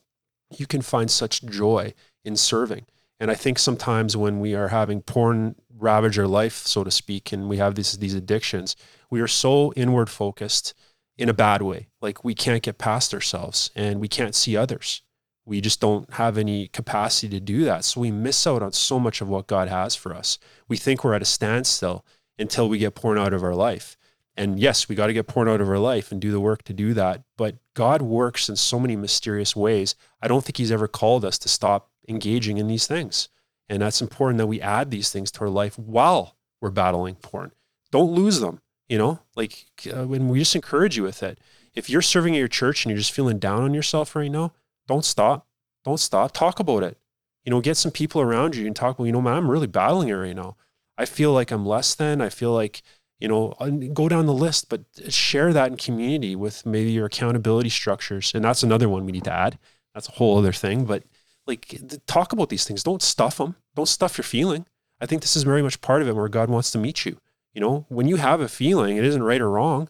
you 0.55 0.67
can 0.67 0.81
find 0.81 1.09
such 1.09 1.43
joy 1.43 1.91
in 2.23 2.35
serving 2.35 2.85
and 3.19 3.29
i 3.31 3.35
think 3.35 3.59
sometimes 3.59 4.15
when 4.15 4.39
we 4.39 4.55
are 4.55 4.69
having 4.69 5.01
porn 5.01 5.55
ravage 5.77 6.19
our 6.19 6.27
life 6.27 6.65
so 6.65 6.83
to 6.83 6.91
speak 6.91 7.31
and 7.31 7.47
we 7.47 7.57
have 7.57 7.75
these 7.75 7.97
these 7.97 8.13
addictions 8.13 8.75
we 9.09 9.21
are 9.21 9.27
so 9.27 9.73
inward 9.73 10.09
focused 10.09 10.73
in 11.19 11.27
a 11.27 11.33
bad 11.33 11.61
way. 11.61 11.89
Like 12.01 12.23
we 12.23 12.33
can't 12.33 12.63
get 12.63 12.77
past 12.77 13.13
ourselves 13.13 13.71
and 13.75 13.99
we 13.99 14.07
can't 14.07 14.33
see 14.33 14.55
others. 14.55 15.01
We 15.45 15.59
just 15.61 15.81
don't 15.81 16.11
have 16.13 16.37
any 16.37 16.69
capacity 16.69 17.27
to 17.29 17.39
do 17.41 17.65
that. 17.65 17.83
So 17.83 17.99
we 17.99 18.09
miss 18.09 18.47
out 18.47 18.63
on 18.63 18.71
so 18.71 18.99
much 18.99 19.19
of 19.19 19.27
what 19.27 19.47
God 19.47 19.67
has 19.67 19.95
for 19.95 20.15
us. 20.15 20.39
We 20.69 20.77
think 20.77 21.03
we're 21.03 21.15
at 21.15 21.21
a 21.21 21.25
standstill 21.25 22.05
until 22.37 22.69
we 22.69 22.77
get 22.77 22.95
porn 22.95 23.17
out 23.17 23.33
of 23.33 23.43
our 23.43 23.53
life. 23.53 23.97
And 24.37 24.57
yes, 24.57 24.87
we 24.87 24.95
got 24.95 25.07
to 25.07 25.13
get 25.13 25.27
porn 25.27 25.49
out 25.49 25.59
of 25.59 25.67
our 25.67 25.79
life 25.79 26.11
and 26.11 26.21
do 26.21 26.31
the 26.31 26.39
work 26.39 26.63
to 26.63 26.73
do 26.73 26.93
that. 26.93 27.23
But 27.35 27.57
God 27.73 28.01
works 28.01 28.47
in 28.47 28.55
so 28.55 28.79
many 28.79 28.95
mysterious 28.95 29.55
ways. 29.55 29.95
I 30.21 30.29
don't 30.29 30.45
think 30.45 30.55
He's 30.55 30.71
ever 30.71 30.87
called 30.87 31.25
us 31.25 31.37
to 31.39 31.49
stop 31.49 31.88
engaging 32.09 32.57
in 32.57 32.67
these 32.67 32.87
things. 32.87 33.29
And 33.69 33.81
that's 33.81 34.01
important 34.01 34.39
that 34.39 34.47
we 34.47 34.59
add 34.59 34.89
these 34.89 35.11
things 35.11 35.31
to 35.31 35.41
our 35.41 35.49
life 35.49 35.77
while 35.77 36.35
we're 36.59 36.71
battling 36.71 37.15
porn. 37.15 37.51
Don't 37.91 38.11
lose 38.11 38.39
them 38.39 38.61
you 38.89 38.97
know? 38.97 39.19
Like 39.35 39.65
uh, 39.95 40.05
when 40.05 40.27
we 40.27 40.39
just 40.39 40.55
encourage 40.55 40.97
you 40.97 41.03
with 41.03 41.23
it. 41.23 41.39
If 41.75 41.89
you're 41.89 42.01
serving 42.01 42.35
at 42.35 42.39
your 42.39 42.47
church 42.47 42.83
and 42.83 42.89
you're 42.89 42.97
just 42.97 43.13
feeling 43.13 43.39
down 43.39 43.61
on 43.61 43.73
yourself 43.73 44.15
right 44.15 44.31
now 44.31 44.53
don't 44.87 45.05
stop. 45.05 45.45
Don't 45.85 45.99
stop. 45.99 46.31
Talk 46.31 46.59
about 46.59 46.81
it. 46.81 46.97
You 47.45 47.51
know 47.51 47.61
get 47.61 47.77
some 47.77 47.91
people 47.91 48.21
around 48.21 48.55
you 48.55 48.65
and 48.65 48.75
talk 48.75 48.97
about 48.97 49.05
you 49.05 49.11
know 49.11 49.21
man 49.21 49.35
i'm 49.35 49.49
really 49.49 49.67
battling 49.67 50.09
it 50.09 50.13
right 50.13 50.35
now. 50.35 50.57
I 50.97 51.05
feel 51.05 51.31
like 51.31 51.51
i'm 51.51 51.65
less 51.65 51.93
than. 51.95 52.21
I 52.21 52.29
feel 52.29 52.51
like 52.51 52.81
you 53.19 53.27
know 53.27 53.53
go 53.93 54.09
down 54.09 54.25
the 54.25 54.33
list 54.33 54.67
but 54.67 54.81
share 55.09 55.53
that 55.53 55.69
in 55.69 55.77
community 55.77 56.35
with 56.35 56.65
maybe 56.65 56.91
your 56.91 57.05
accountability 57.05 57.69
structures. 57.69 58.33
And 58.33 58.43
that's 58.43 58.63
another 58.63 58.89
one 58.89 59.05
we 59.05 59.11
need 59.11 59.25
to 59.25 59.33
add. 59.33 59.59
That's 59.93 60.09
a 60.09 60.13
whole 60.13 60.39
other 60.39 60.53
thing 60.53 60.85
but 60.85 61.03
like 61.49 61.75
talk 62.07 62.31
about 62.31 62.49
these 62.49 62.65
things 62.65 62.83
don't 62.83 63.01
stuff 63.01 63.37
them 63.37 63.55
don't 63.75 63.87
stuff 63.87 64.17
your 64.17 64.23
feeling 64.23 64.65
i 65.01 65.05
think 65.05 65.21
this 65.21 65.35
is 65.35 65.43
very 65.43 65.61
much 65.61 65.81
part 65.81 66.01
of 66.01 66.07
it 66.07 66.15
where 66.15 66.29
god 66.29 66.49
wants 66.49 66.71
to 66.71 66.77
meet 66.77 67.05
you 67.05 67.19
you 67.53 67.61
know, 67.61 67.85
when 67.89 68.07
you 68.07 68.17
have 68.17 68.41
a 68.41 68.47
feeling, 68.47 68.97
it 68.97 69.05
isn't 69.05 69.23
right 69.23 69.41
or 69.41 69.49
wrong. 69.49 69.89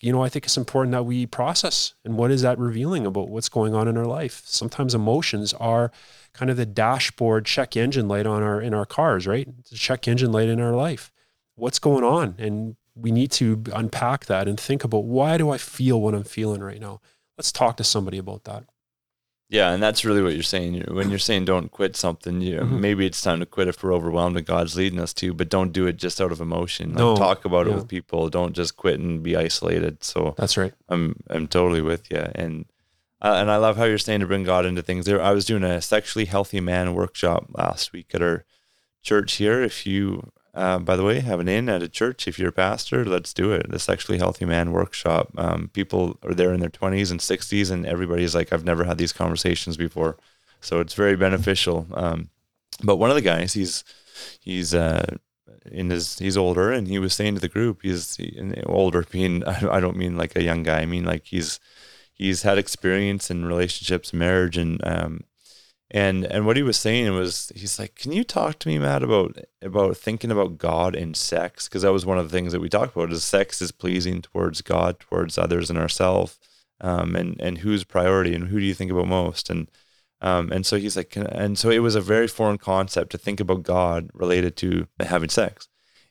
you 0.00 0.12
know, 0.12 0.24
I 0.24 0.28
think 0.28 0.46
it's 0.46 0.56
important 0.56 0.92
that 0.92 1.04
we 1.04 1.26
process 1.26 1.94
and 2.04 2.16
what 2.16 2.32
is 2.32 2.42
that 2.42 2.58
revealing 2.58 3.06
about 3.06 3.28
what's 3.28 3.48
going 3.48 3.72
on 3.72 3.86
in 3.86 3.96
our 3.96 4.06
life. 4.06 4.42
Sometimes 4.46 4.96
emotions 4.96 5.52
are 5.54 5.92
kind 6.32 6.50
of 6.50 6.56
the 6.56 6.66
dashboard 6.66 7.44
check 7.44 7.76
engine 7.76 8.08
light 8.08 8.26
on 8.26 8.42
our 8.42 8.60
in 8.60 8.74
our 8.74 8.84
cars, 8.84 9.26
right? 9.28 9.46
It's 9.60 9.72
a 9.72 9.76
check 9.76 10.08
engine 10.08 10.32
light 10.32 10.48
in 10.48 10.60
our 10.60 10.74
life. 10.74 11.12
What's 11.54 11.78
going 11.78 12.02
on? 12.02 12.34
And 12.38 12.76
we 12.96 13.12
need 13.12 13.30
to 13.32 13.62
unpack 13.72 14.26
that 14.26 14.48
and 14.48 14.58
think 14.58 14.82
about 14.82 15.04
why 15.04 15.38
do 15.38 15.50
I 15.50 15.58
feel 15.58 16.00
what 16.00 16.14
I'm 16.14 16.24
feeling 16.24 16.62
right 16.62 16.80
now? 16.80 17.00
Let's 17.38 17.52
talk 17.52 17.76
to 17.76 17.84
somebody 17.84 18.18
about 18.18 18.44
that. 18.44 18.64
Yeah, 19.52 19.72
and 19.72 19.82
that's 19.82 20.02
really 20.02 20.22
what 20.22 20.32
you're 20.32 20.42
saying. 20.42 20.82
When 20.88 21.10
you're 21.10 21.18
saying 21.18 21.44
don't 21.44 21.70
quit 21.70 21.94
something, 21.94 22.40
you 22.40 22.60
Mhm. 22.60 22.80
maybe 22.80 23.04
it's 23.04 23.20
time 23.20 23.38
to 23.40 23.46
quit 23.46 23.68
if 23.68 23.82
we're 23.82 23.92
overwhelmed 23.92 24.38
and 24.38 24.46
God's 24.46 24.76
leading 24.76 24.98
us 24.98 25.12
to, 25.14 25.34
but 25.34 25.50
don't 25.50 25.72
do 25.72 25.86
it 25.86 25.98
just 25.98 26.22
out 26.22 26.32
of 26.32 26.40
emotion. 26.40 26.88
Like, 26.90 26.98
No, 26.98 27.16
talk 27.16 27.44
about 27.44 27.66
yeah. 27.66 27.72
it 27.72 27.76
with 27.76 27.88
people. 27.88 28.30
Don't 28.30 28.54
just 28.56 28.78
quit 28.78 28.98
and 28.98 29.22
be 29.22 29.36
isolated. 29.36 30.02
So 30.02 30.34
That's 30.38 30.56
right. 30.56 30.72
I'm 30.88 31.16
I'm 31.28 31.46
totally 31.48 31.82
with 31.82 32.10
you, 32.10 32.24
and 32.34 32.64
uh, 33.20 33.34
and 33.40 33.50
I 33.50 33.56
love 33.58 33.76
how 33.76 33.84
you're 33.84 33.98
saying 33.98 34.20
to 34.20 34.26
bring 34.26 34.42
God 34.42 34.64
into 34.64 34.80
things. 34.82 35.04
There, 35.04 35.20
I 35.22 35.32
was 35.32 35.44
doing 35.44 35.62
a 35.64 35.82
sexually 35.82 36.24
healthy 36.24 36.60
man 36.60 36.94
workshop 36.94 37.46
last 37.50 37.92
week 37.92 38.08
at 38.14 38.22
our 38.22 38.44
church 39.02 39.34
here. 39.34 39.62
If 39.62 39.86
you, 39.86 40.32
uh, 40.54 40.78
by 40.78 40.96
the 40.96 41.04
way, 41.04 41.20
have 41.20 41.40
an 41.40 41.48
in 41.48 41.68
at 41.68 41.82
a 41.82 41.88
church, 41.88 42.28
if 42.28 42.38
you're 42.38 42.50
a 42.50 42.52
pastor, 42.52 43.04
let's 43.04 43.32
do 43.32 43.52
it. 43.52 43.70
The 43.70 43.78
sexually 43.78 44.18
healthy 44.18 44.44
man 44.44 44.72
workshop. 44.72 45.30
Um, 45.38 45.70
people 45.72 46.18
are 46.22 46.34
there 46.34 46.52
in 46.52 46.60
their 46.60 46.68
20s 46.68 47.10
and 47.10 47.20
60s, 47.20 47.70
and 47.70 47.86
everybody's 47.86 48.34
like, 48.34 48.52
I've 48.52 48.64
never 48.64 48.84
had 48.84 48.98
these 48.98 49.14
conversations 49.14 49.78
before, 49.78 50.18
so 50.60 50.80
it's 50.80 50.94
very 50.94 51.16
beneficial. 51.16 51.86
Um, 51.94 52.28
but 52.82 52.96
one 52.96 53.10
of 53.10 53.16
the 53.16 53.22
guys, 53.22 53.54
he's 53.54 53.82
he's 54.40 54.74
uh, 54.74 55.16
in 55.70 55.88
his 55.88 56.18
he's 56.18 56.36
older, 56.36 56.70
and 56.70 56.86
he 56.86 56.98
was 56.98 57.14
saying 57.14 57.34
to 57.34 57.40
the 57.40 57.48
group, 57.48 57.80
he's 57.82 58.18
and 58.18 58.62
older, 58.66 59.06
being 59.10 59.44
I 59.46 59.80
don't 59.80 59.96
mean 59.96 60.18
like 60.18 60.36
a 60.36 60.42
young 60.42 60.62
guy, 60.62 60.80
I 60.80 60.86
mean 60.86 61.04
like 61.04 61.24
he's 61.24 61.60
he's 62.12 62.42
had 62.42 62.58
experience 62.58 63.30
in 63.30 63.46
relationships, 63.46 64.12
marriage, 64.12 64.58
and 64.58 64.80
um, 64.86 65.24
and 65.92 66.24
and 66.24 66.46
what 66.46 66.56
he 66.56 66.62
was 66.62 66.78
saying 66.78 67.12
was 67.12 67.52
he's 67.54 67.78
like, 67.78 67.94
can 67.96 68.12
you 68.12 68.24
talk 68.24 68.58
to 68.60 68.68
me, 68.68 68.78
Matt, 68.78 69.02
about 69.02 69.36
about 69.60 69.96
thinking 69.96 70.30
about 70.30 70.56
God 70.56 70.96
and 70.96 71.14
sex? 71.14 71.68
Because 71.68 71.82
that 71.82 71.92
was 71.92 72.06
one 72.06 72.18
of 72.18 72.30
the 72.30 72.34
things 72.34 72.52
that 72.52 72.60
we 72.60 72.70
talked 72.70 72.96
about. 72.96 73.12
Is 73.12 73.22
sex 73.22 73.60
is 73.60 73.72
pleasing 73.72 74.22
towards 74.22 74.62
God, 74.62 74.98
towards 74.98 75.36
others, 75.36 75.68
and 75.68 75.78
ourselves, 75.78 76.38
um, 76.80 77.14
and 77.14 77.38
and 77.40 77.58
who's 77.58 77.84
priority, 77.84 78.34
and 78.34 78.48
who 78.48 78.58
do 78.58 78.64
you 78.64 78.72
think 78.72 78.90
about 78.90 79.06
most, 79.06 79.50
and 79.50 79.70
um, 80.22 80.50
and 80.50 80.64
so 80.64 80.78
he's 80.78 80.96
like, 80.96 81.14
and 81.14 81.58
so 81.58 81.68
it 81.68 81.80
was 81.80 81.94
a 81.94 82.00
very 82.00 82.26
foreign 82.26 82.58
concept 82.58 83.12
to 83.12 83.18
think 83.18 83.38
about 83.38 83.62
God 83.62 84.08
related 84.14 84.56
to 84.58 84.86
having 84.98 85.28
sex. 85.28 85.68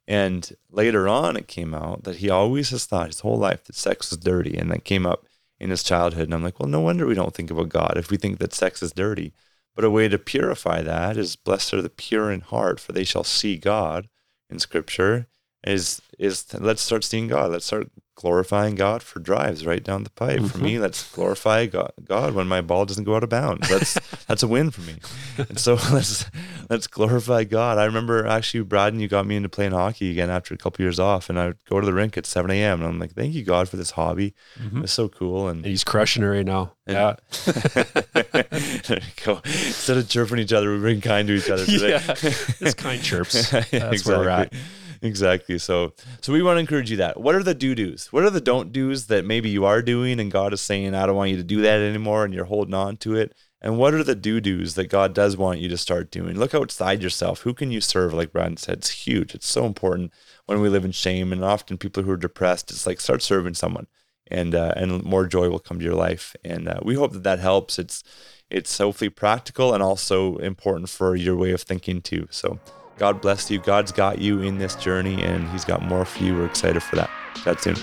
And 0.08 0.52
later 0.70 1.08
on, 1.08 1.38
it 1.38 1.48
came 1.48 1.74
out 1.74 2.04
that 2.04 2.17
he 2.17 2.30
always 2.30 2.70
has 2.70 2.86
thought 2.86 3.08
his 3.08 3.22
whole 3.22 3.38
life 3.38 3.63
that 3.63 3.76
sex 3.76 4.12
was 4.12 4.20
dirty, 4.20 4.58
and 4.58 4.70
that 4.72 4.84
came 4.84 5.08
up 5.08 5.26
in 5.60 5.72
his 5.72 5.82
childhood. 5.82 6.26
And 6.26 6.36
I'm 6.36 6.44
like, 6.44 6.60
well, 6.60 6.70
no 6.70 6.82
wonder 6.82 7.08
we 7.08 7.15
don't 7.15 7.34
think 7.34 7.50
about 7.50 7.70
God 7.70 7.94
if 7.96 8.12
we 8.12 8.17
think 8.17 8.38
that 8.38 8.54
sex 8.54 8.84
is 8.84 8.91
dirty. 8.91 9.34
But 9.75 9.86
a 9.86 9.89
way 9.89 10.07
to 10.07 10.19
purify 10.19 10.81
that 10.81 11.17
is 11.17 11.36
blessed 11.36 11.73
are 11.75 11.81
the 11.81 11.89
pure 11.89 12.31
in 12.31 12.41
heart, 12.41 12.79
for 12.79 12.91
they 12.91 13.03
shall 13.03 13.23
see 13.23 13.57
God 13.57 14.10
in 14.49 14.60
scripture. 14.60 15.27
Is 15.63 16.01
is 16.17 16.45
let's 16.53 16.81
start 16.81 17.03
seeing 17.03 17.27
God. 17.27 17.51
Let's 17.51 17.65
start 17.65 17.89
glorifying 18.21 18.75
God 18.75 19.01
for 19.03 19.19
drives 19.19 19.65
right 19.65 19.84
down 19.84 20.03
the 20.03 20.10
pipe. 20.12 20.39
For 20.41 20.57
Mhm. 20.60 20.62
me, 20.62 20.79
let's 20.79 21.12
glorify 21.12 21.65
God, 21.65 21.91
God 22.03 22.34
when 22.34 22.47
my 22.47 22.62
ball 22.62 22.86
doesn't 22.86 23.03
go 23.03 23.15
out 23.15 23.23
of 23.23 23.29
bounds. 23.29 23.67
That's 23.69 23.97
that's 24.27 24.43
a 24.43 24.47
win 24.47 24.71
for 24.71 24.81
me. 24.81 24.95
And 25.38 25.60
so 25.60 25.73
let's 25.91 26.25
let's 26.69 26.88
glorify 26.88 27.43
God. 27.43 27.77
I 27.77 27.86
remember 27.86 28.25
actually, 28.27 28.63
Brad, 28.63 28.93
and 28.93 29.01
you 29.01 29.07
got 29.07 29.25
me 29.25 29.36
into 29.36 29.49
playing 29.49 29.71
hockey 29.71 30.12
again 30.12 30.29
after 30.29 30.53
a 30.53 30.57
couple 30.57 30.84
years 30.84 30.99
off, 30.99 31.29
and 31.29 31.39
I 31.39 31.47
would 31.47 31.57
go 31.69 31.79
to 31.79 31.86
the 31.86 31.93
rink 31.93 32.17
at 32.17 32.25
7 32.25 32.49
a.m. 32.51 32.79
and 32.81 32.88
I'm 32.89 32.99
like, 32.99 33.13
thank 33.13 33.34
you 33.34 33.43
God 33.43 33.67
for 33.67 33.77
this 33.77 33.91
hobby. 33.91 34.34
Mhm. 34.62 34.84
It's 34.84 34.93
so 34.93 35.10
cool. 35.10 35.47
And 35.47 35.57
And 35.57 35.65
he's 35.65 35.84
crushing 35.84 36.23
it 36.23 36.27
right 36.27 36.45
now. 36.45 36.73
Yeah. 36.88 37.15
there 37.45 38.99
you 38.99 39.23
go. 39.25 39.41
Instead 39.45 39.97
of 39.97 40.10
chirping 40.10 40.39
each 40.39 40.53
other, 40.53 40.71
we 40.73 40.79
bring 40.79 41.01
kind 41.01 41.27
to 41.27 41.34
each 41.36 41.49
other 41.49 41.65
today. 41.65 41.89
Yeah. 41.91 42.15
It's 42.60 42.73
kind 42.73 43.01
chirps. 43.01 43.49
That's 43.51 44.05
where 44.05 44.19
we're 44.19 44.29
at. 44.29 44.53
Exactly. 45.01 45.57
So, 45.57 45.93
so 46.21 46.31
we 46.31 46.43
want 46.43 46.57
to 46.57 46.59
encourage 46.59 46.91
you 46.91 46.97
that. 46.97 47.19
What 47.19 47.33
are 47.33 47.41
the 47.41 47.55
do 47.55 47.73
dos? 47.73 48.13
What 48.13 48.23
are 48.23 48.29
the 48.29 48.41
don't 48.41 48.71
dos 48.71 49.07
that 49.07 49.25
maybe 49.25 49.49
you 49.49 49.65
are 49.65 49.81
doing, 49.81 50.19
and 50.19 50.31
God 50.31 50.53
is 50.53 50.61
saying, 50.61 50.93
"I 50.93 51.05
don't 51.05 51.15
want 51.15 51.31
you 51.31 51.37
to 51.37 51.43
do 51.43 51.61
that 51.61 51.81
anymore," 51.81 52.23
and 52.23 52.33
you're 52.33 52.45
holding 52.45 52.75
on 52.75 52.97
to 52.97 53.15
it. 53.15 53.33
And 53.63 53.77
what 53.77 53.93
are 53.93 54.03
the 54.03 54.15
do 54.15 54.39
dos 54.39 54.75
that 54.75 54.89
God 54.89 55.13
does 55.13 55.37
want 55.37 55.59
you 55.59 55.69
to 55.69 55.77
start 55.77 56.11
doing? 56.11 56.37
Look 56.37 56.53
outside 56.53 57.01
yourself. 57.01 57.41
Who 57.41 57.53
can 57.53 57.71
you 57.71 57.81
serve? 57.81 58.13
Like 58.13 58.31
Braden 58.31 58.57
said, 58.57 58.79
it's 58.79 58.89
huge. 58.89 59.35
It's 59.35 59.47
so 59.47 59.65
important 59.65 60.11
when 60.45 60.61
we 60.61 60.69
live 60.69 60.85
in 60.85 60.91
shame, 60.91 61.31
and 61.31 61.43
often 61.43 61.77
people 61.77 62.03
who 62.03 62.11
are 62.11 62.17
depressed, 62.17 62.71
it's 62.71 62.85
like 62.85 62.99
start 62.99 63.23
serving 63.23 63.55
someone, 63.55 63.87
and 64.27 64.53
uh, 64.53 64.73
and 64.75 65.03
more 65.03 65.25
joy 65.25 65.49
will 65.49 65.59
come 65.59 65.79
to 65.79 65.85
your 65.85 65.95
life. 65.95 66.35
And 66.43 66.67
uh, 66.67 66.79
we 66.83 66.93
hope 66.93 67.13
that 67.13 67.23
that 67.23 67.39
helps. 67.39 67.79
It's 67.79 68.03
it's 68.51 68.77
hopefully 68.77 69.09
practical 69.09 69.73
and 69.73 69.81
also 69.81 70.37
important 70.37 70.89
for 70.89 71.15
your 71.15 71.35
way 71.35 71.51
of 71.53 71.61
thinking 71.61 72.01
too. 72.01 72.27
So. 72.29 72.59
God 72.97 73.21
bless 73.21 73.49
you. 73.49 73.60
God's 73.60 73.91
got 73.91 74.19
you 74.19 74.41
in 74.41 74.58
this 74.58 74.75
journey 74.75 75.23
and 75.23 75.49
He's 75.49 75.65
got 75.65 75.82
more 75.82 76.06
for 76.06 76.23
you. 76.23 76.36
We're 76.36 76.45
excited 76.45 76.84
for 76.84 76.95
that. 76.97 77.10
Chat 77.43 77.62
soon. 77.62 77.75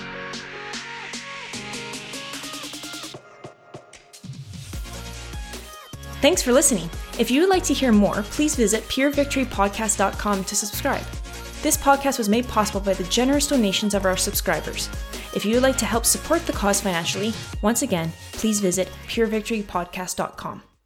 Thanks 6.21 6.41
for 6.41 6.51
listening. 6.51 6.89
If 7.17 7.31
you 7.31 7.41
would 7.41 7.49
like 7.49 7.63
to 7.63 7.73
hear 7.73 7.91
more, 7.91 8.23
please 8.23 8.55
visit 8.55 8.83
purevictorypodcast.com 8.83 10.43
to 10.43 10.55
subscribe. 10.55 11.05
This 11.61 11.77
podcast 11.77 12.17
was 12.17 12.29
made 12.29 12.47
possible 12.47 12.79
by 12.79 12.93
the 12.93 13.03
generous 13.05 13.47
donations 13.47 13.93
of 13.93 14.05
our 14.05 14.15
subscribers. 14.17 14.89
If 15.35 15.45
you 15.45 15.55
would 15.55 15.63
like 15.63 15.77
to 15.77 15.85
help 15.85 16.05
support 16.05 16.45
the 16.45 16.53
cause 16.53 16.81
financially, 16.81 17.33
once 17.61 17.81
again, 17.81 18.11
please 18.33 18.59
visit 18.59 18.89
purevictorypodcast.com. 19.07 20.68